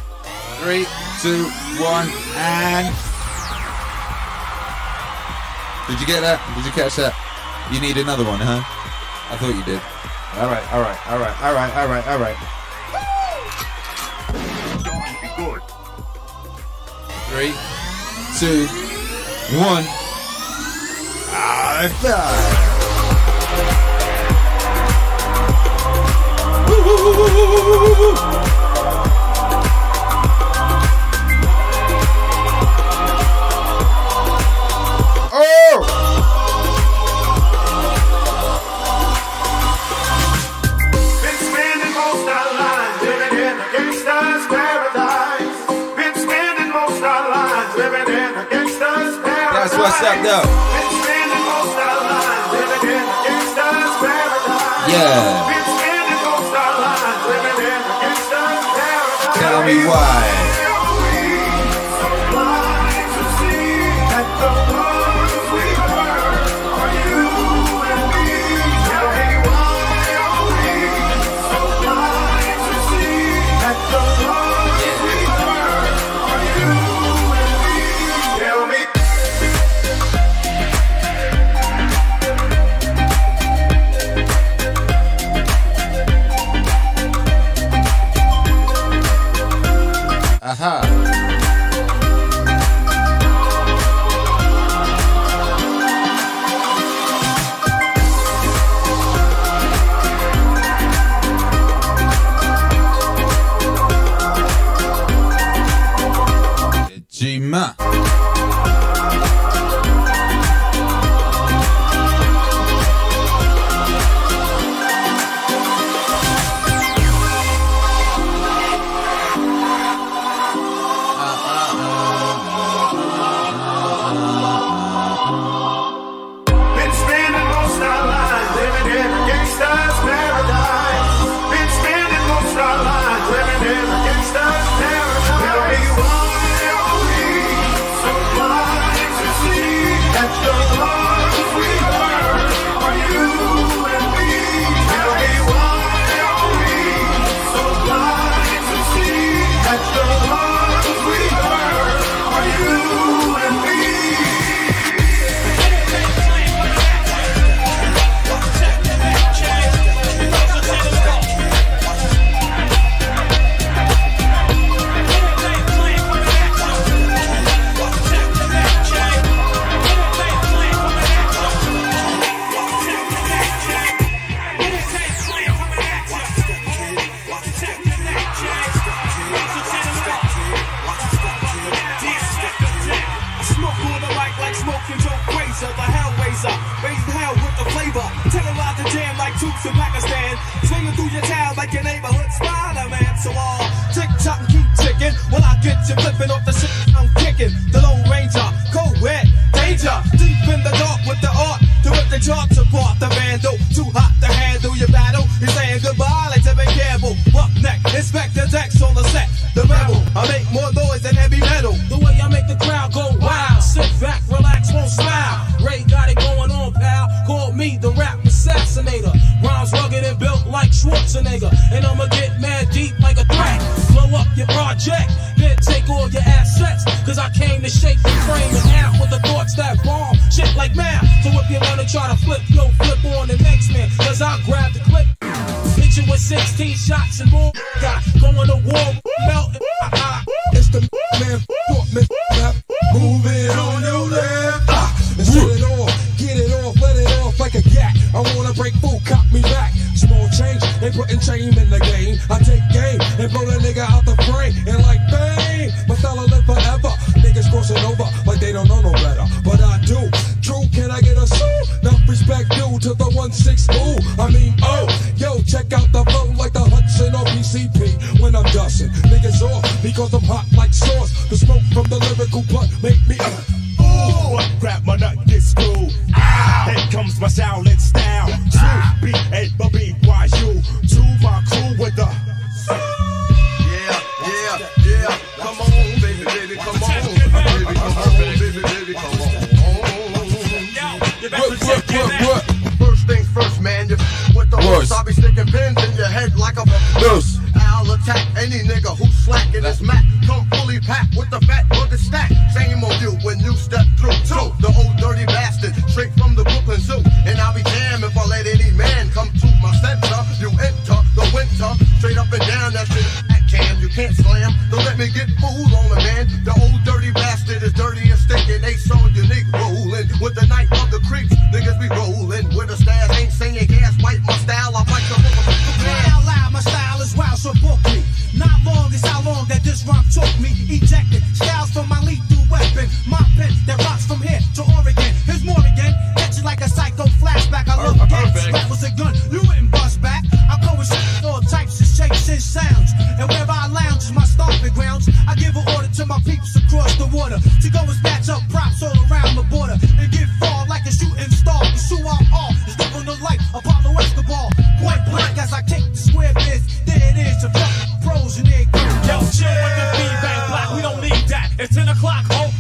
[0.63, 0.87] Three,
[1.23, 1.43] two,
[1.83, 2.87] one, and.
[5.89, 6.39] Did you get that?
[6.55, 7.13] Did you catch that?
[7.75, 8.80] You need another one, huh?
[9.31, 9.81] I thought you did.
[10.35, 12.37] All right, all right, all right, all right, all right, all right.
[15.37, 15.63] Good.
[17.31, 17.55] Three,
[18.39, 18.67] two,
[19.57, 19.85] one.
[21.31, 21.93] Five.
[35.33, 36.00] Oh!
[50.01, 50.61] Paradise.
[59.35, 60.50] Tell me why.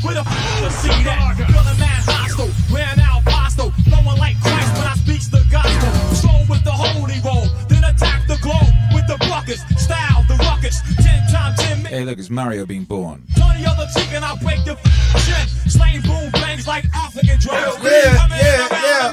[0.04, 5.44] with a that feeling mad hostile, wearing apostle, flowing like Christ when I speaks the
[5.50, 5.90] gospel.
[6.14, 10.80] Soul with the holy roll, then attack the globe with the buckets, style the ruckus,
[10.96, 11.84] ten times ten.
[11.84, 13.24] Hey, look, it's Mario being born.
[13.36, 14.76] Twenty other cheek and I break the
[15.24, 17.78] chin, boom bangs like African drums.
[17.82, 19.12] Yeah, yeah, yeah.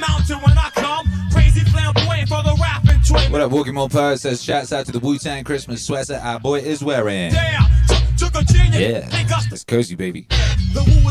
[3.29, 6.39] What up, Walking More Pirate says, shouts out to the Wu Tang Christmas sweater our
[6.39, 7.31] boy is wearing.
[7.33, 7.67] Yeah,
[8.17, 9.07] took, took yeah.
[9.51, 10.27] it's cozy, baby.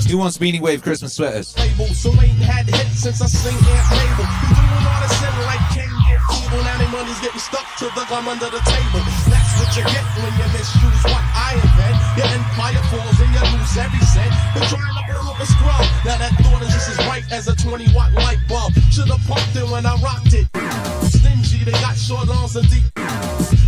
[0.09, 1.49] Who wants Beanie Wave Christmas sweaters?
[1.95, 3.27] So ain't had since I
[7.47, 9.03] stuck to the gum under the table.
[9.31, 11.97] That's what you get when you misuse what I invent.
[12.19, 14.33] Your empire falls and you lose every cent.
[14.67, 15.87] Trying to build up a scrub.
[16.03, 18.75] Now that thought is just as bright as a 20 watt light bulb.
[18.91, 20.47] Should've pumped it when I rocked it.
[21.07, 22.85] Stingy, they got short arms and deep.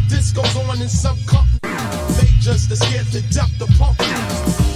[0.08, 1.46] This goes on in some cup.
[2.18, 4.67] They just are scared to death the pump.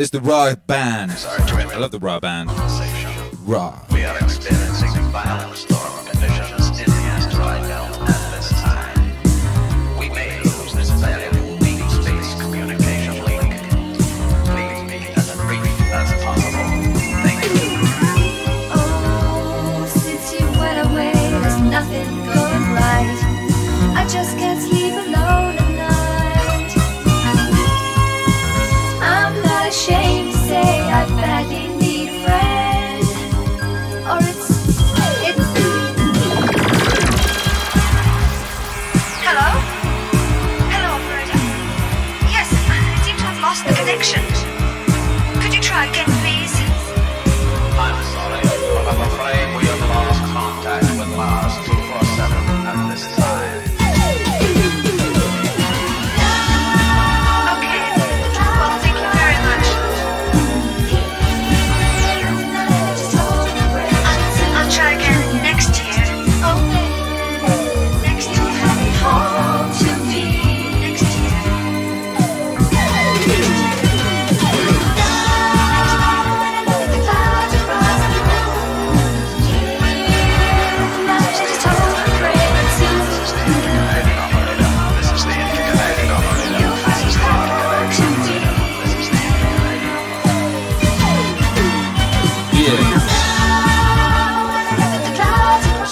[0.00, 1.12] This is the Rah Band.
[1.12, 2.50] I love the Rah Band.
[3.46, 3.78] Raw.
[3.92, 5.69] We are experiencing violent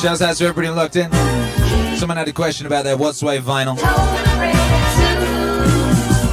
[0.01, 1.11] Shouts out to everybody locked in.
[1.97, 3.77] Someone had a question about their What's Wave vinyl.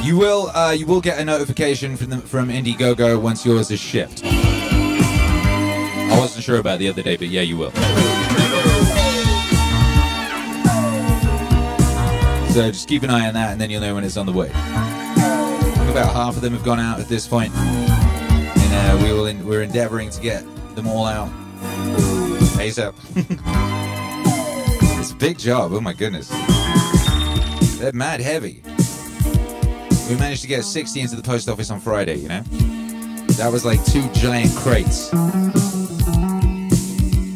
[0.06, 3.80] You will, uh, you will get a notification from the, from Indiegogo once yours is
[3.80, 4.22] shipped.
[4.24, 7.72] I wasn't sure about the other day, but yeah, you will.
[12.52, 14.32] So just keep an eye on that, and then you'll know when it's on the
[14.32, 14.50] way.
[15.90, 17.52] About half of them have gone out at this point.
[17.56, 19.26] and uh, we will.
[19.26, 20.46] In, we're endeavoring to get
[20.76, 21.32] them all out
[22.56, 22.94] ASAP.
[25.00, 25.72] it's a big job.
[25.74, 26.30] Oh my goodness,
[27.80, 28.62] they're mad heavy.
[30.10, 32.18] We managed to get 60 into the post office on Friday.
[32.18, 35.10] You know, that was like two giant crates.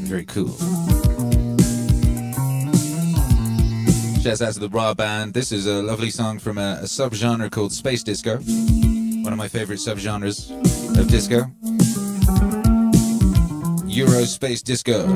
[0.08, 0.56] Very cool.
[4.22, 5.34] Shouts out to the Rah Band.
[5.34, 8.38] This is a lovely song from a, a subgenre called Space Disco.
[8.38, 10.52] One of my favorite subgenres
[11.00, 11.50] of disco.
[13.90, 15.16] Euro Space Disco.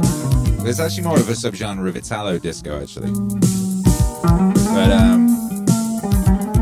[0.66, 3.12] It's actually more of a subgenre of Italo disco, actually.
[4.74, 5.30] But, um,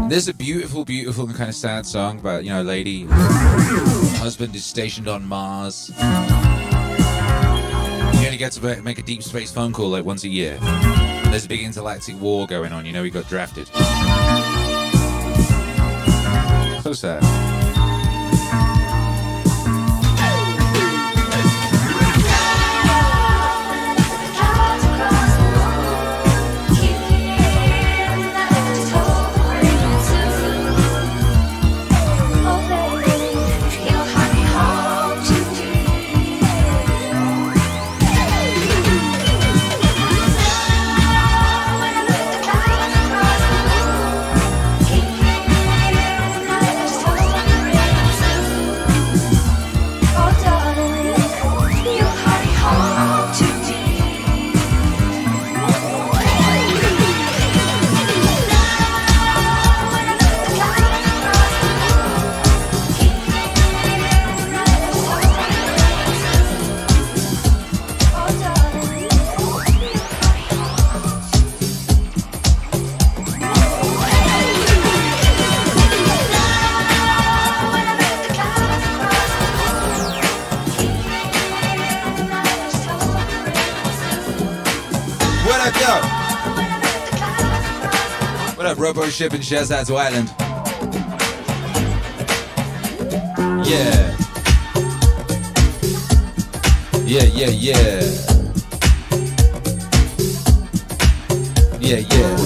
[0.10, 3.06] there's a beautiful, beautiful and kind of sad song about, you know, a lady,
[4.20, 5.90] husband is stationed on Mars.
[8.20, 10.58] You only get to make a deep space phone call like once a year.
[11.26, 12.86] There's a big intergalactic war going on.
[12.86, 13.68] You know, he got drafted.
[16.84, 17.61] So sad.
[89.22, 90.34] Ship out to Island.
[93.68, 94.18] Yeah.
[97.06, 98.02] Yeah, yeah, yeah.
[101.80, 102.38] Yeah, yeah.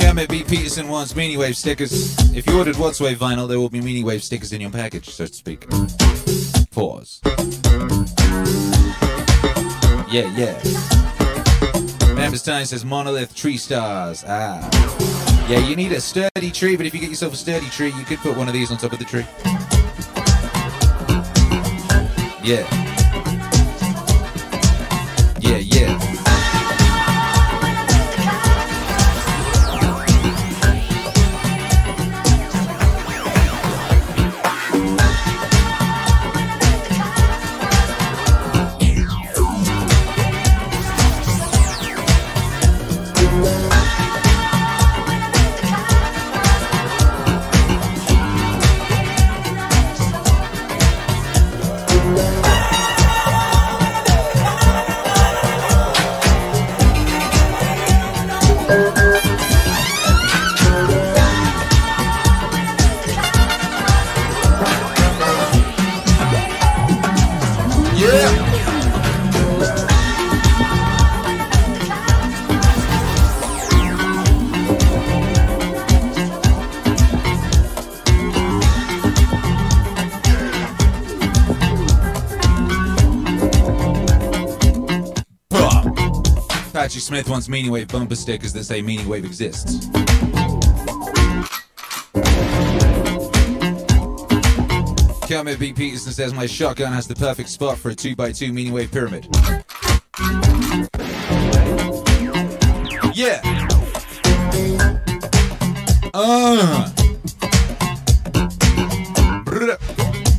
[0.00, 0.42] Kermit B.
[0.44, 2.16] Peterson wants Meaningwave stickers.
[2.34, 5.26] If you ordered What's Wave vinyl, there will be Meaningwave stickers in your package, so
[5.26, 5.66] to speak.
[6.74, 7.20] Pause.
[10.10, 10.58] Yeah, yeah.
[12.18, 14.24] Amberstein says Monolith Tree Stars.
[14.26, 14.68] Ah.
[15.48, 18.04] Yeah, you need a sturdy tree, but if you get yourself a sturdy tree, you
[18.04, 19.24] could put one of these on top of the tree.
[22.42, 22.93] Yeah.
[87.14, 89.86] Smith wants Meaning Wave bumper stickers that say Meaning Wave exists.
[95.28, 95.72] Kermit B.
[95.72, 99.28] Peterson says my shotgun has the perfect spot for a 2x2 Meaning Wave pyramid.
[103.14, 103.40] Yeah.
[106.12, 106.90] Uh.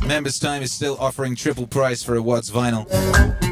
[0.06, 3.45] Members Time is still offering triple price for a Watts vinyl.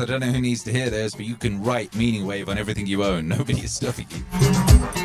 [0.00, 2.58] I don't know who needs to hear this, but you can write Meaning Wave on
[2.58, 3.28] everything you own.
[3.36, 4.97] Nobody is stopping you.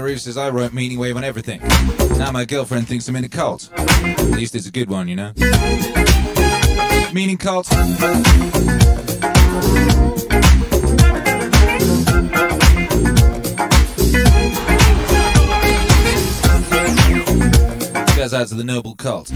[0.00, 1.60] Kangaroo says, I wrote Meaning Wave on everything.
[2.16, 3.68] Now my girlfriend thinks I'm in a cult.
[3.76, 5.34] At least it's a good one, you know?
[7.12, 7.68] Meaning cult.
[18.16, 19.30] Goes out to the noble cult.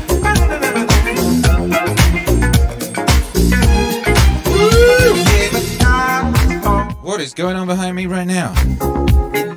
[7.03, 8.55] What is going on behind me right now?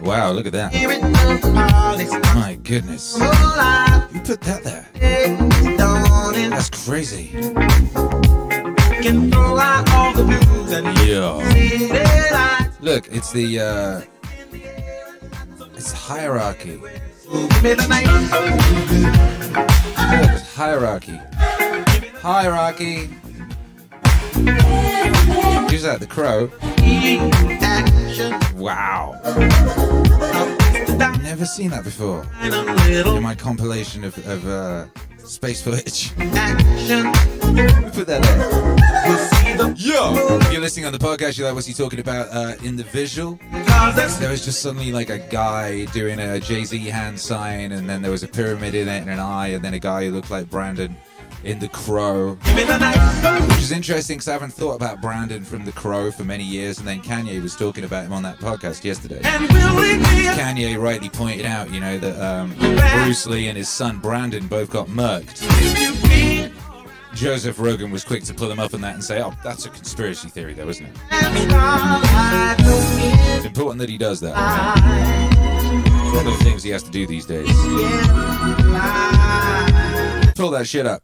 [0.08, 0.72] Wow, look at that.
[2.34, 3.18] My goodness.
[3.18, 3.26] Who
[4.22, 4.88] put that there?
[6.50, 7.32] That's crazy.
[11.06, 11.42] Yeah.
[12.80, 14.02] Look, it's the uh
[15.76, 16.78] it's hierarchy.
[16.78, 16.94] Look,
[17.62, 17.84] it's
[20.56, 21.20] hierarchy.
[22.22, 23.10] Hierarchy.
[25.70, 26.00] Who's that?
[26.00, 26.50] The crow?
[28.56, 29.20] Wow.
[31.38, 32.26] Never seen that before.
[32.42, 34.88] In my compilation of, of uh,
[35.20, 36.10] space footage.
[36.16, 39.76] Put that there.
[39.78, 40.16] Yo!
[40.40, 42.86] If you're listening on the podcast, you're like, what's he talking about uh, in the
[42.86, 43.38] visual?
[43.54, 48.02] There was just suddenly like a guy doing a Jay Z hand sign, and then
[48.02, 50.32] there was a pyramid in it and an eye, and then a guy who looked
[50.32, 50.98] like Brandon
[51.48, 52.38] in The Crow.
[53.48, 56.78] Which is interesting because I haven't thought about Brandon from The Crow for many years,
[56.78, 59.22] and then Kanye was talking about him on that podcast yesterday.
[59.22, 62.54] Kanye rightly pointed out, you know, that um,
[63.04, 65.46] Bruce Lee and his son Brandon both got murked.
[67.14, 69.70] Joseph Rogan was quick to pull him up on that and say, oh, that's a
[69.70, 70.96] conspiracy theory, though, isn't it?
[73.38, 74.36] It's important that he does that.
[75.80, 77.48] It's one of the things he has to do these days.
[80.38, 81.02] Pull that shit up.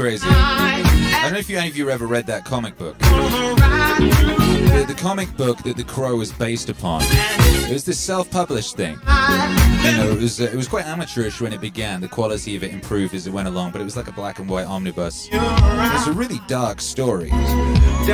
[0.00, 0.26] Crazy.
[0.30, 2.96] I don't know if you, any of you ever read that comic book.
[2.98, 7.02] The, the comic book that The Crow was based upon.
[7.04, 8.94] It was this self-published thing.
[8.94, 12.00] You know, it was uh, it was quite amateurish when it began.
[12.00, 14.38] The quality of it improved as it went along, but it was like a black
[14.38, 15.28] and white omnibus.
[15.30, 17.28] It's a really dark story.
[17.32, 18.10] It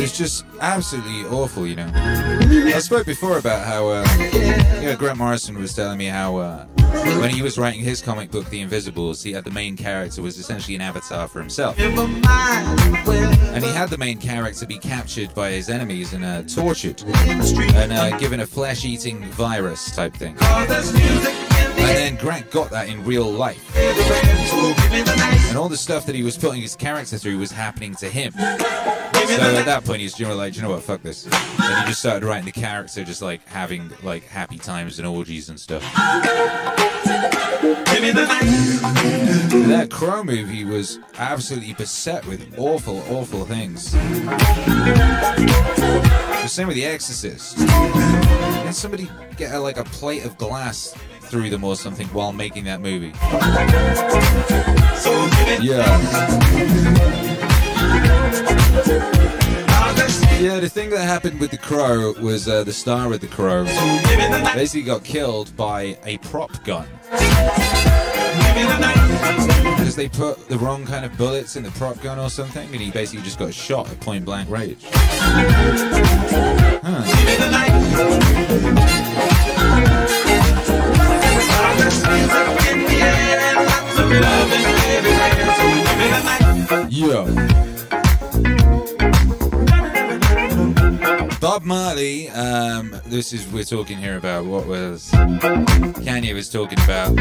[0.00, 1.90] was just absolutely awful, you know.
[1.92, 4.06] I spoke before about how, uh,
[4.76, 6.66] you know, Grant Morrison was telling me how uh,
[7.20, 10.38] when he was writing his comic book, The Invisibles, he had the main character was
[10.38, 11.78] essentially an avatar for himself.
[11.78, 17.92] And he had the main character be captured by his enemies and uh, tortured and
[17.92, 20.36] uh, given a flesh-eating virus type thing.
[21.90, 23.76] And then Grant got that in real life.
[25.48, 28.32] And all the stuff that he was putting his character through was happening to him.
[28.32, 31.24] So at that point, he's generally like, you know what, fuck this.
[31.26, 35.48] And he just started writing the character, just like having like happy times and orgies
[35.48, 35.82] and stuff.
[39.66, 43.90] That Crow movie was absolutely beset with awful, awful things.
[46.40, 47.58] The same with The Exorcist.
[47.58, 50.94] Did somebody get like a plate of glass
[51.30, 53.12] through them or something while making that movie?
[55.62, 55.86] Yeah.
[60.40, 63.64] Yeah, the thing that happened with The Crow was uh, the star of The Crow
[64.54, 66.88] basically got killed by a prop gun.
[69.76, 72.80] Because they put the wrong kind of bullets in the prop gun or something, and
[72.80, 74.86] he basically just got shot at point blank range.
[87.00, 87.24] Yeah.
[91.40, 97.18] Bob Marley, um, this is, we're talking here about what was Kanye was talking about.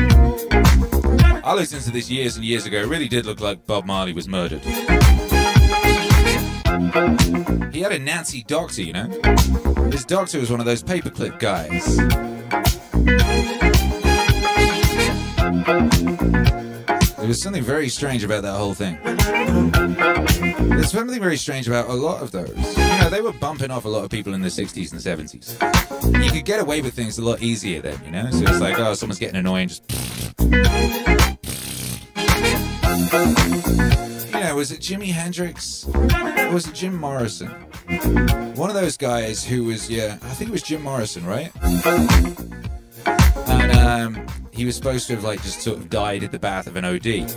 [1.45, 2.79] I listened to this years and years ago.
[2.79, 4.59] It really did look like Bob Marley was murdered.
[7.71, 9.07] He had a Nazi doctor, you know?
[9.91, 11.97] His doctor was one of those paperclip guys.
[17.29, 18.97] There was something very strange about that whole thing.
[20.69, 22.49] There's something very strange about a lot of those.
[22.49, 26.23] You know, they were bumping off a lot of people in the 60s and 70s.
[26.25, 28.31] You could get away with things a lot easier then, you know?
[28.31, 29.83] So it's like, oh, someone's getting annoying, just.
[34.33, 35.87] You know, was it Jimi Hendrix?
[35.87, 37.49] Or was it Jim Morrison?
[38.55, 41.51] One of those guys who was, yeah, I think it was Jim Morrison, right?
[43.45, 44.27] And um,
[44.59, 46.83] he was supposed to have like just sort of died at the bath of an
[46.83, 47.33] OD.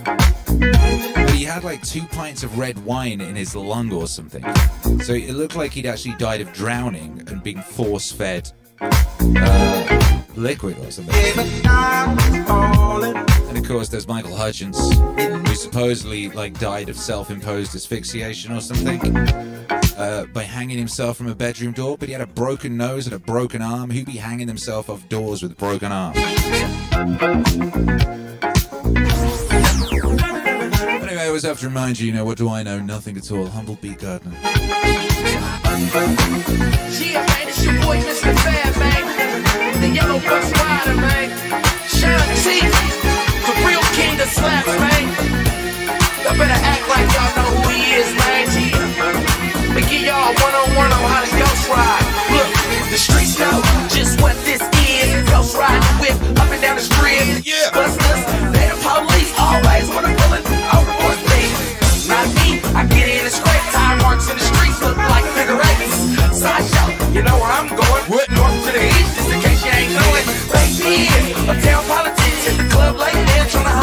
[1.15, 4.43] But he had like two pints of red wine in his lung or something.
[5.03, 8.51] So it looked like he'd actually died of drowning and being force fed
[8.81, 11.15] uh, liquid or something.
[13.45, 18.99] And of course, there's Michael Hutchence, who supposedly like died of self-imposed asphyxiation or something
[19.97, 21.97] uh, by hanging himself from a bedroom door.
[21.97, 23.89] But he had a broken nose and a broken arm.
[23.89, 26.17] Who'd be hanging himself off doors with a broken arms?
[31.03, 32.79] Anyway, I always have to remind you, you know, what do I know?
[32.79, 33.47] Nothing at all.
[33.47, 34.31] Humble Bee Gardner.
[34.33, 34.49] Yeah,
[37.25, 39.81] man, it's your boy, Mistah F.A.B., man.
[39.81, 41.29] The yellow bus rider, man.
[41.87, 42.19] Sean
[43.45, 45.05] the real king of slaps, man.
[46.23, 48.32] Y'all better act like y'all know who he is, man
[49.89, 52.05] give y'all one on one on how to ghost ride.
[52.31, 52.49] Look,
[52.91, 55.29] the streets know just what this is.
[55.29, 57.43] Ghost riding with up and down the street.
[57.43, 57.71] Yeah.
[57.73, 58.21] Busters,
[58.53, 60.43] they the police always wanna pull it
[60.75, 61.41] over for me.
[62.07, 63.65] Not me, I get in a scrape.
[63.71, 65.97] Time marks in the streets look like figure eights.
[66.37, 68.03] Sideshow, you know where I'm going.
[68.11, 68.27] What?
[68.31, 70.25] North to the east, just in case you ain't knowing.
[70.51, 73.82] Right here, a town politics hit the club like they're trying to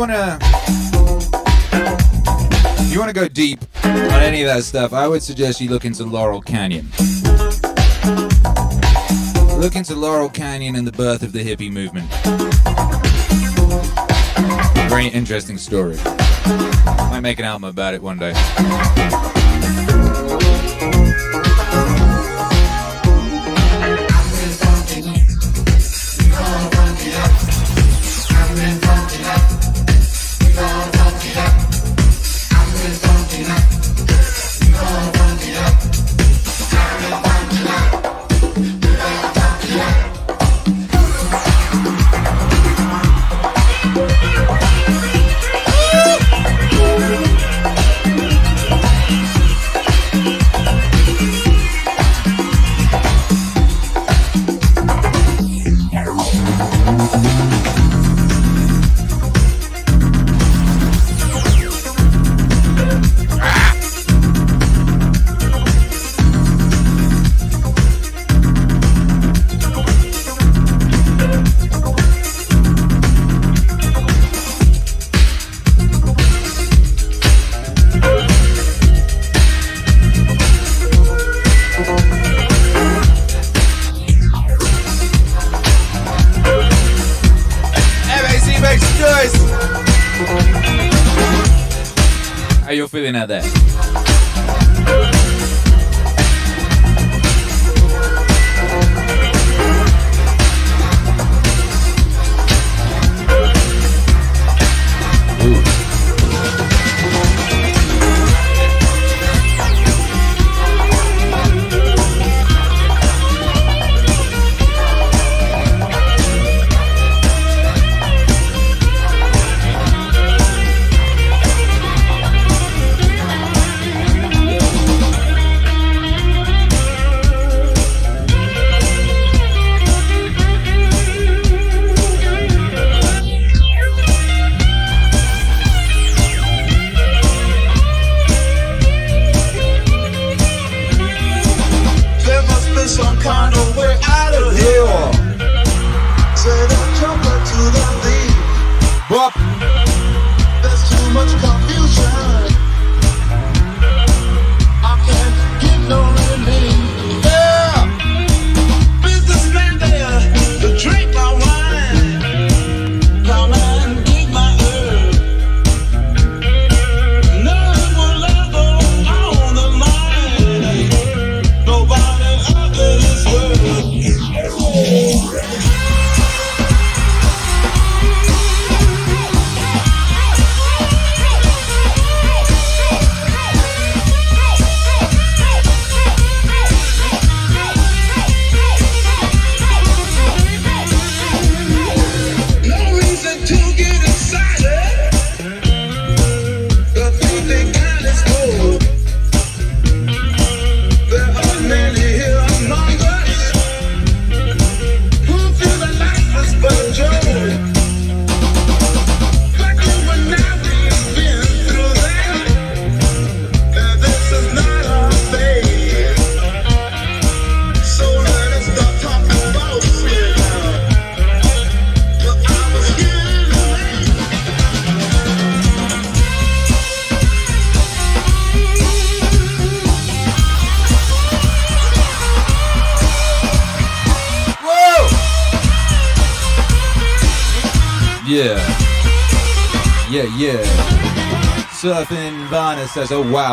[0.00, 0.38] wanna
[2.80, 5.84] if you wanna go deep on any of that stuff, I would suggest you look
[5.84, 6.88] into Laurel Canyon.
[9.58, 12.08] Look into Laurel Canyon and the birth of the hippie movement.
[14.88, 15.98] Very interesting story.
[16.06, 18.32] I might make an album about it one day.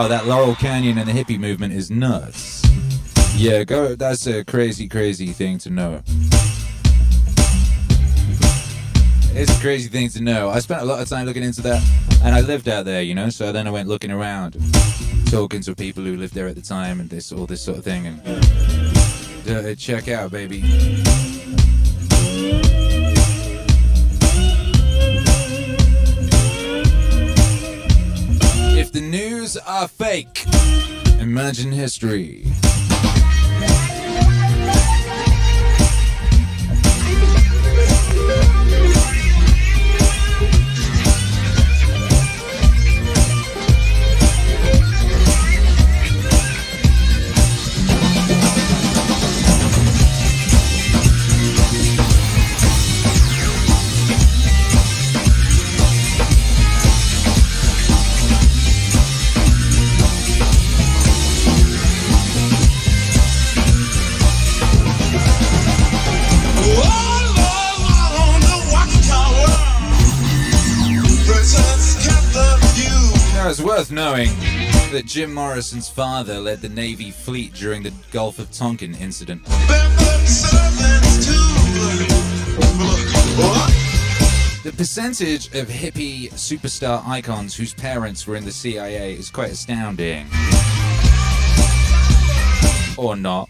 [0.07, 2.63] Oh that Laurel Canyon and the hippie movement is nuts.
[3.35, 3.95] Yeah, go.
[3.95, 6.01] that's a crazy, crazy thing to know.
[9.35, 10.49] It's a crazy thing to know.
[10.49, 11.83] I spent a lot of time looking into that,
[12.23, 13.29] and I lived out there, you know.
[13.29, 14.57] So then I went looking around,
[15.29, 17.83] talking to people who lived there at the time, and this all this sort of
[17.83, 18.07] thing.
[18.07, 18.21] And
[19.49, 20.63] uh, check out, baby.
[29.65, 30.45] Are fake,
[31.19, 32.45] imagine history.
[73.78, 74.30] Worth knowing
[74.91, 79.45] that Jim Morrison's father led the Navy fleet during the Gulf of Tonkin incident.
[84.63, 90.25] The percentage of hippie superstar icons whose parents were in the CIA is quite astounding.
[92.97, 93.47] Or not.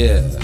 [0.00, 0.39] Yeah.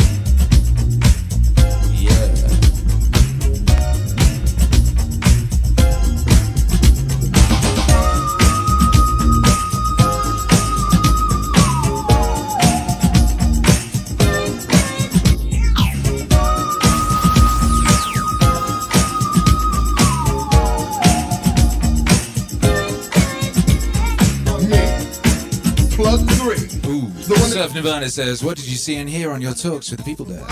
[28.08, 30.24] Surf Nirvana says, What did you see and hear on your talks with the people
[30.24, 30.44] there?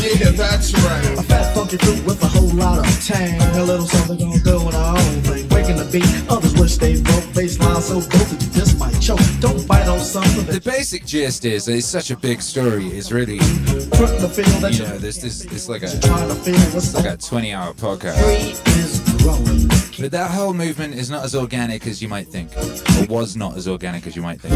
[0.00, 1.18] Yeah, that's right.
[1.18, 3.40] A fat funky fruit with a whole lot of tang.
[3.56, 5.48] A little something gonna do in our own thing.
[5.48, 7.24] Breaking the beat, others wish they broke.
[7.34, 9.20] Baseline so dope that you just might choke.
[9.40, 12.86] Don't bite on something The basic gist is it's such a big story.
[12.88, 16.28] It's really, put the feel that you you know, this this it's like a trying
[16.28, 19.09] to feel what's it's like a 20 hour podcast.
[19.22, 19.68] Growing.
[20.00, 23.56] But that whole movement is not as organic as you might think, or was not
[23.56, 24.54] as organic as you might think.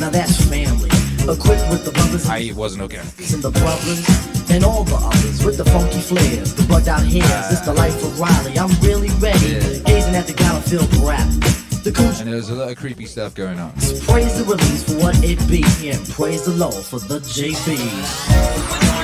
[0.00, 0.90] Now that's family.
[1.22, 3.12] Equipped with the brothers I it wasn't organic.
[3.18, 4.00] and the brothers
[4.50, 7.30] and all the others with the funky flares, the bugged out hairs.
[7.30, 8.58] Uh, it's the life of Riley.
[8.58, 9.60] I'm really ready.
[9.84, 11.28] Gazing at the Gallowfield rap.
[11.84, 13.72] The cooch And there was a lot of creepy stuff going on.
[14.08, 18.97] praise the release for what it be, and praise the Lord for the JB.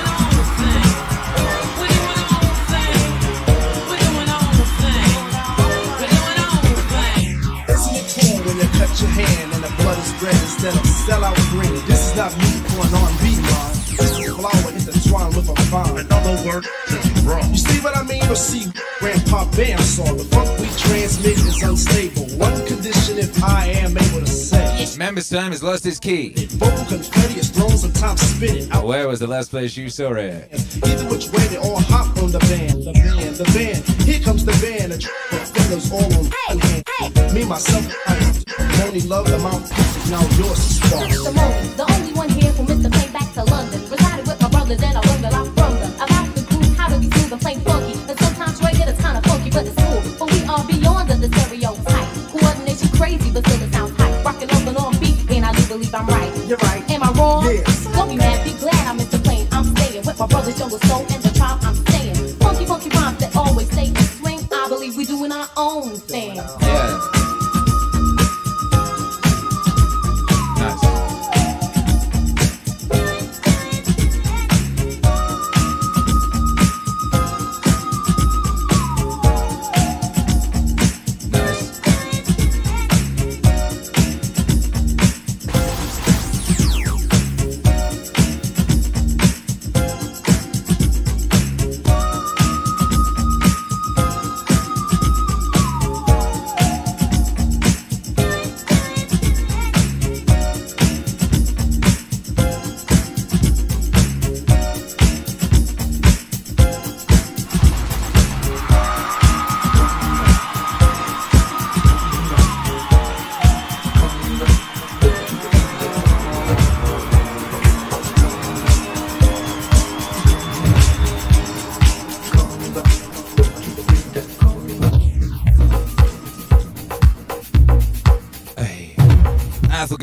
[8.95, 11.73] Cut your hand and the blood is red instead of sellout green?
[11.85, 13.75] This is not music for an R&B line.
[13.97, 15.97] This is flower intertwined with a vine.
[15.99, 16.67] In other words,
[17.25, 17.49] wrong.
[17.51, 18.23] You see what I mean?
[18.29, 22.25] Or see Grandpa Bam saw the funk we transmit is unstable.
[22.37, 24.97] One condition if I am able to say.
[24.97, 26.33] Members time has lost his key.
[26.51, 28.85] Vocal confetti is thrown, sometimes spit it out.
[28.85, 30.51] Where was the last place you saw it?
[30.85, 33.83] Either which way they all hop on the band, the band, the band.
[34.03, 37.33] Here comes the band, the fingers all on one hand.
[37.33, 40.09] Me, myself, I only love the mouthpiece.
[40.09, 41.09] Now yours is spark.
[41.09, 42.91] The moment, the only one here from Mr.
[42.91, 43.81] Play back to London.
[43.89, 45.04] Resided with my brothers and I
[56.47, 56.87] You're right.
[56.91, 57.45] Am I wrong?
[57.45, 57.85] Yes.
[57.95, 59.23] Don't be mad, be glad I'm Mr.
[59.23, 59.47] Plain.
[59.51, 61.04] I'm staying with my brothers, jungle soul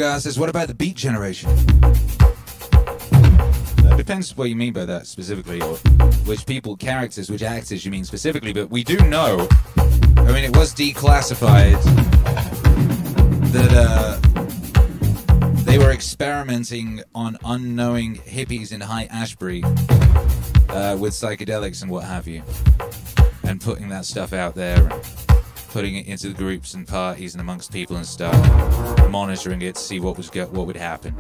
[0.02, 1.48] Says, what about the Beat Generation?
[3.90, 5.76] It depends what you mean by that specifically, or
[6.26, 9.48] which people, characters, which actors you mean specifically, but we do know,
[9.78, 11.80] I mean, it was declassified
[13.52, 14.18] that uh,
[15.62, 22.42] they were experimenting on unknowing hippies in Haight-Ashbury uh, with psychedelics and what have you,
[23.44, 24.92] and putting that stuff out there, and
[25.72, 28.36] putting it into the groups and parties and amongst people and stuff,
[29.10, 31.14] monitoring it to see what was go- what would happen.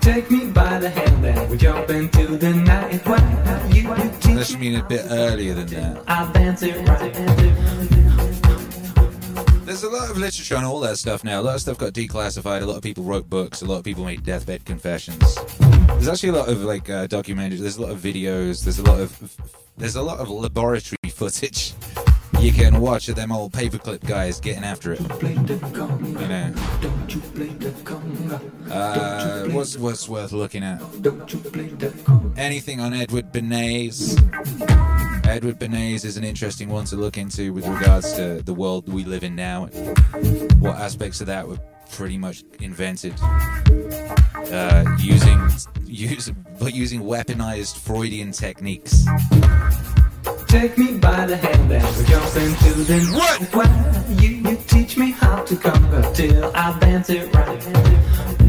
[0.00, 3.04] Take me by the hand and we jump into the night.
[3.06, 3.90] Why you, you
[4.30, 6.02] Unless you mean a bit earlier than that.
[6.06, 7.12] I'll dance it right.
[9.66, 11.40] There's a lot of literature on all that stuff now.
[11.40, 12.62] A lot of stuff got declassified.
[12.62, 13.62] A lot of people wrote books.
[13.62, 15.38] A lot of people made deathbed confessions.
[15.94, 17.58] There's actually a lot of like uh, documentaries.
[17.58, 18.64] There's a lot of videos.
[18.64, 19.36] There's a lot of
[19.76, 21.74] there's a lot of laboratory footage
[22.40, 25.00] you can watch of them old paperclip guys getting after it.
[25.00, 26.54] You know.
[28.70, 30.80] Uh, what's what's worth looking at?
[32.38, 34.16] Anything on Edward Bernays?
[35.26, 39.04] Edward Bernays is an interesting one to look into with regards to the world we
[39.04, 39.66] live in now.
[40.60, 41.58] What aspects of that were
[41.92, 45.48] pretty much invented uh, using
[45.84, 49.04] use, but using weaponized Freudian techniques.
[50.48, 53.00] Take me by the hand and we jump into the.
[53.52, 58.39] Why you, you teach me how to conquer till I dance it right.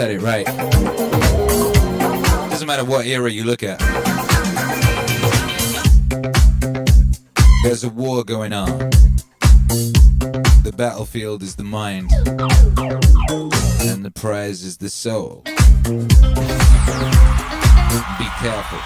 [0.00, 0.46] Had it right.
[2.48, 3.78] Doesn't matter what era you look at.
[7.62, 8.66] There's a war going on.
[10.62, 12.10] The battlefield is the mind,
[13.82, 15.42] and the prize is the soul.
[15.44, 15.50] Be
[18.40, 18.78] careful.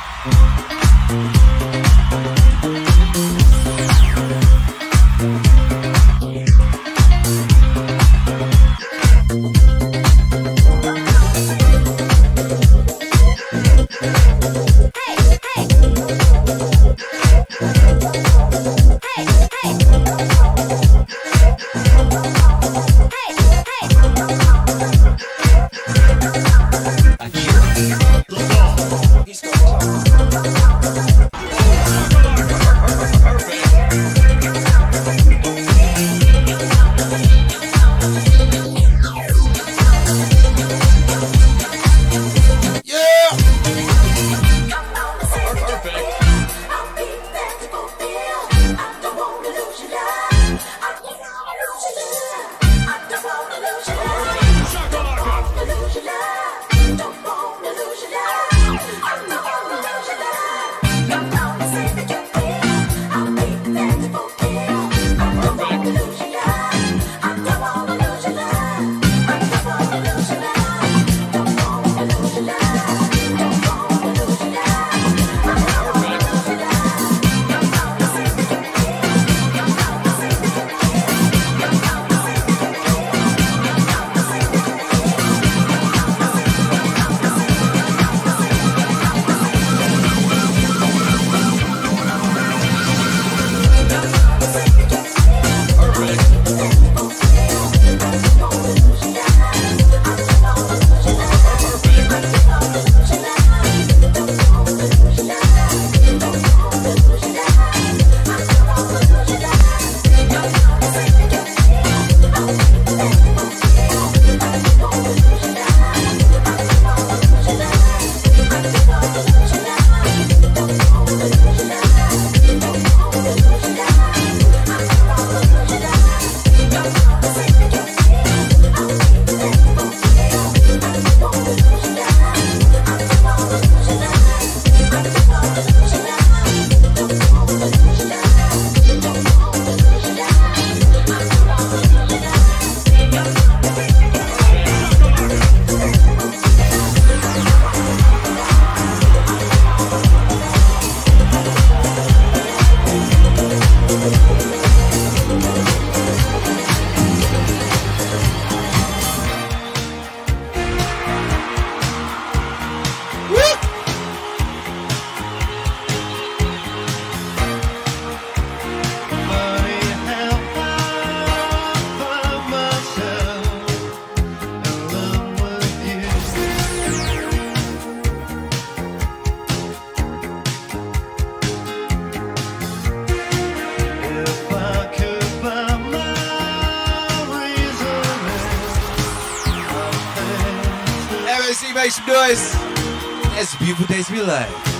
[194.14, 194.73] be like?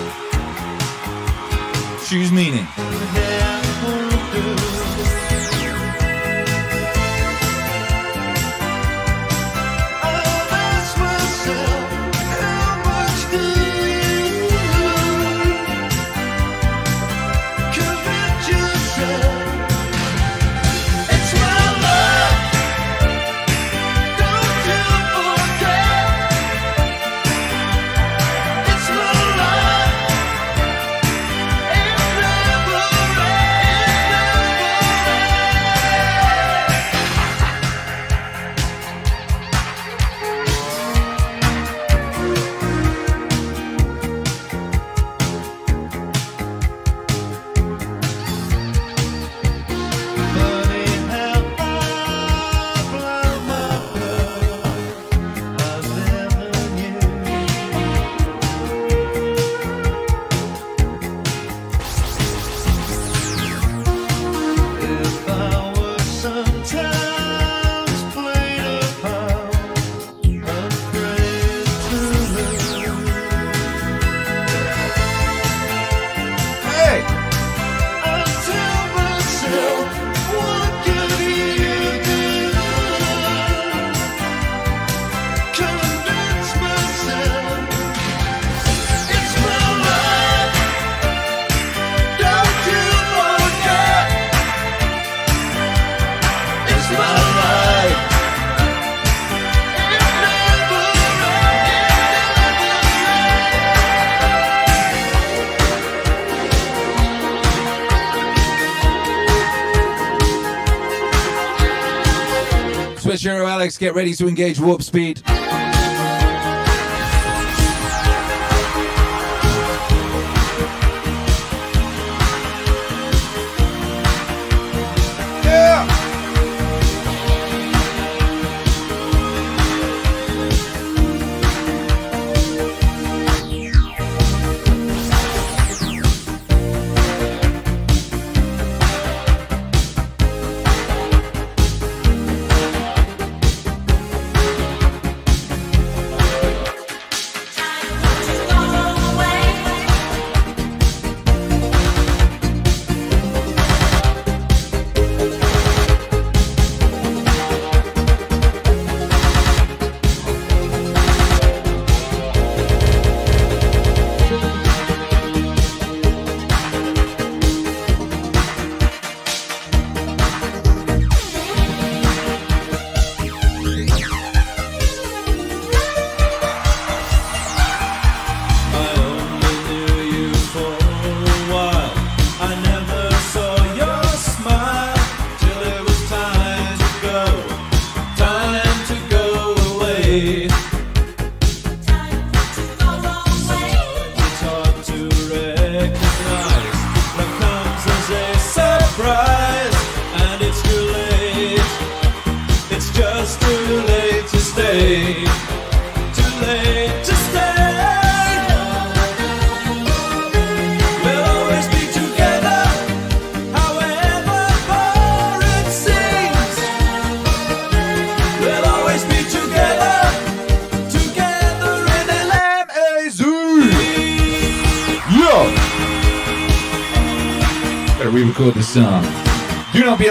[113.79, 115.23] Get ready to engage warp speed.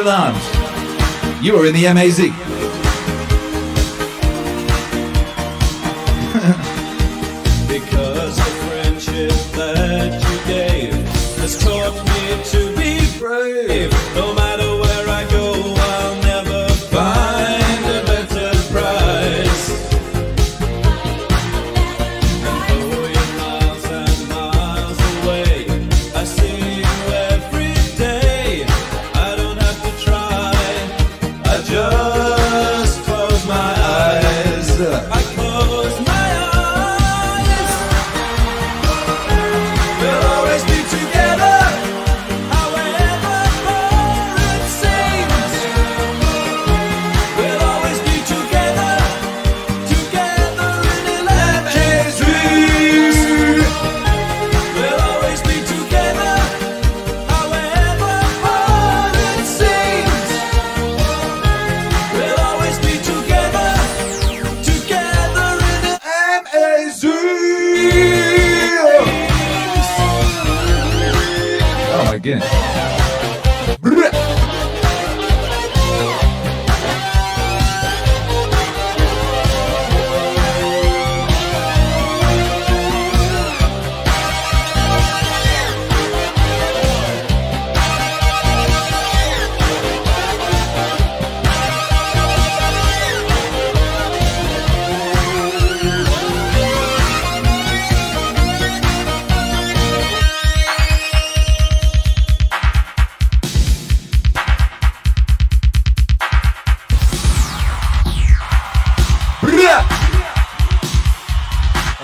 [0.03, 0.37] alarmed.
[1.41, 2.52] You are in the MAZ.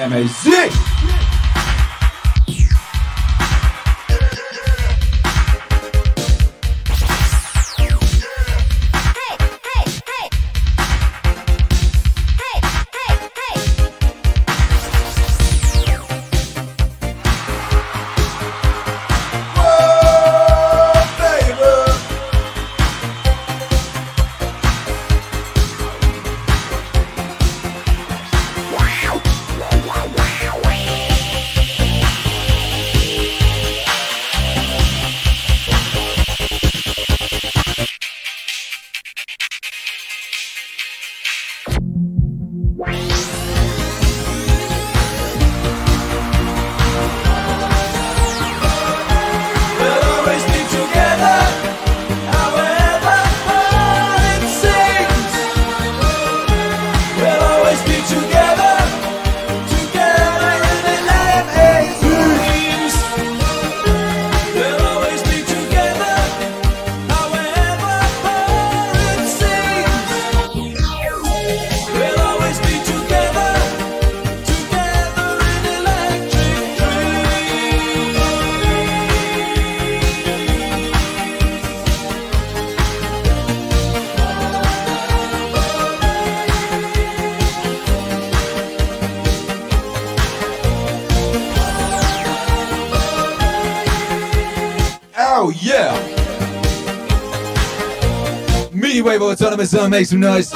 [0.10, 0.89] MSI!
[99.42, 100.50] Autonomous Zone, make some noise.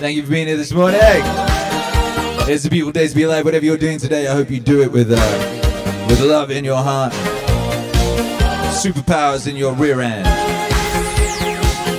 [0.00, 0.98] Thank you for being here this morning.
[2.48, 3.44] It's a beautiful day to be alive.
[3.44, 6.78] Whatever you're doing today, I hope you do it with uh, with love in your
[6.78, 7.12] heart,
[8.72, 10.26] superpowers in your rear end,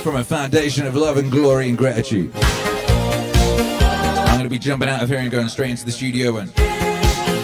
[0.02, 2.32] from a foundation of love and glory and gratitude.
[2.34, 6.52] I'm going to be jumping out of here and going straight into the studio and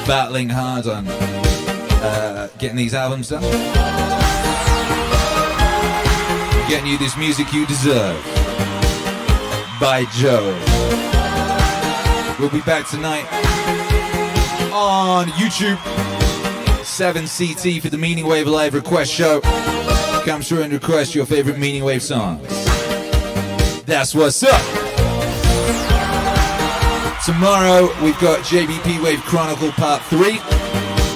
[0.09, 3.96] battling hard on uh, getting these albums done.
[6.69, 8.21] Getting you this music you deserve.
[9.81, 10.53] By Joe.
[12.41, 13.25] We'll be back tonight
[14.73, 15.77] on YouTube.
[16.83, 19.41] 7CT for the Meaningwave Live request show.
[20.25, 22.43] Come through and request your favorite Meaningwave songs.
[23.85, 24.61] That's what's up.
[27.25, 30.41] Tomorrow we've got JBP Wave Chronicle Part 3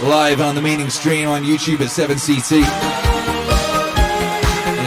[0.08, 2.99] live on the Meaning stream on YouTube at 7CT.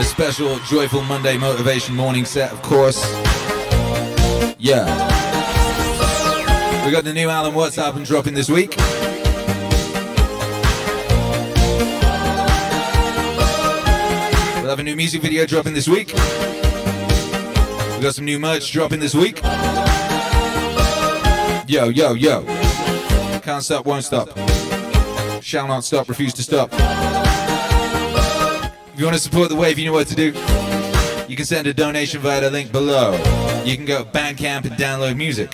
[0.04, 3.02] And a special Joyful Monday Motivation Morning set, of course.
[4.58, 4.84] Yeah.
[6.86, 8.76] We got the new Alan Watts album dropping this week.
[14.58, 16.08] We'll have a new music video dropping this week.
[16.08, 16.14] We
[18.02, 19.42] got some new merch dropping this week.
[21.66, 22.44] Yo, yo, yo.
[23.42, 24.38] Can't stop, won't stop.
[25.42, 26.74] Shall not stop, refuse to stop.
[29.04, 30.28] You want to support the wave, you know what to do.
[31.28, 33.12] You can send a donation via the link below.
[33.66, 35.50] You can go to Bandcamp and download music.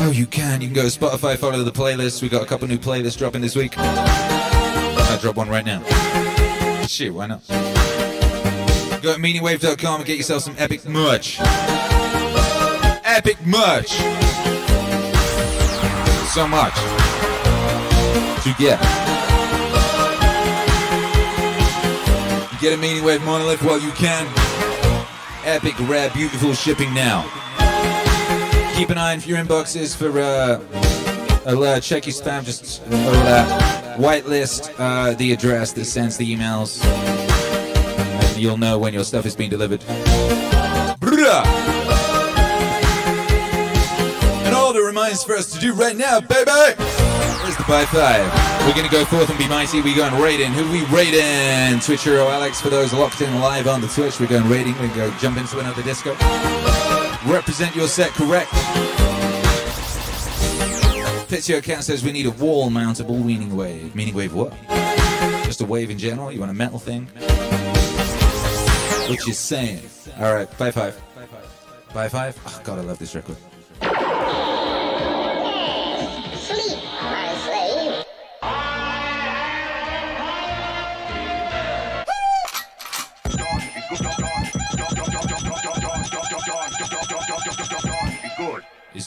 [0.00, 0.60] Oh, you can.
[0.60, 2.20] You can go to Spotify, follow the playlist.
[2.20, 3.72] We got a couple new playlists dropping this week.
[3.78, 5.82] I'll drop one right now.
[6.86, 7.40] Shit, why not?
[7.48, 7.54] Go
[9.14, 11.38] to meaningwave.com and get yourself some epic merch.
[13.06, 13.92] Epic merch.
[16.34, 16.74] So much
[18.44, 19.07] to get.
[22.60, 24.26] Get a Meaningwave monolith while you can.
[25.44, 27.22] Epic, rare, beautiful shipping now.
[28.74, 30.60] Keep an eye on your inboxes for uh,
[31.46, 31.84] alert.
[31.84, 32.44] Check your spam.
[32.44, 36.82] Just uh, whitelist uh, the address that sends the emails.
[38.36, 39.80] You'll know when your stuff is being delivered.
[41.00, 41.44] Bruh.
[44.44, 46.50] And all that remains for us to do right now, baby,
[47.66, 48.66] by 5-5.
[48.66, 49.80] We're going to go forth and be mighty.
[49.80, 50.52] We're going Raiden.
[50.52, 51.76] Who we Raiden?
[51.76, 52.60] Twitchero Alex.
[52.60, 54.74] For those locked in live on the Twitch, we're going raiding.
[54.74, 56.12] We're going to go jump into another disco.
[57.26, 58.50] Represent your set correct.
[61.28, 63.94] Pizio Cat says we need a wall mountable Meaningwave.
[63.94, 64.52] Meaning wave what?
[65.44, 66.32] Just a wave in general?
[66.32, 67.06] You want a metal thing?
[69.10, 69.80] Which is saying.
[70.18, 71.00] Alright, bye five.
[71.14, 71.94] Bye five.
[71.94, 72.40] Bye five?
[72.46, 73.36] Oh, God, I love this record.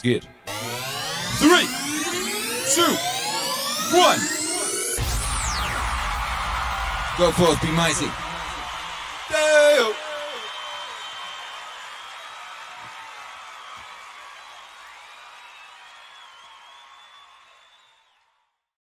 [0.02, 0.28] Get it.
[1.38, 1.66] Three,
[2.74, 2.92] two,
[3.96, 4.18] one.
[7.18, 8.10] Go forth, be mighty.
[9.30, 10.01] Damn.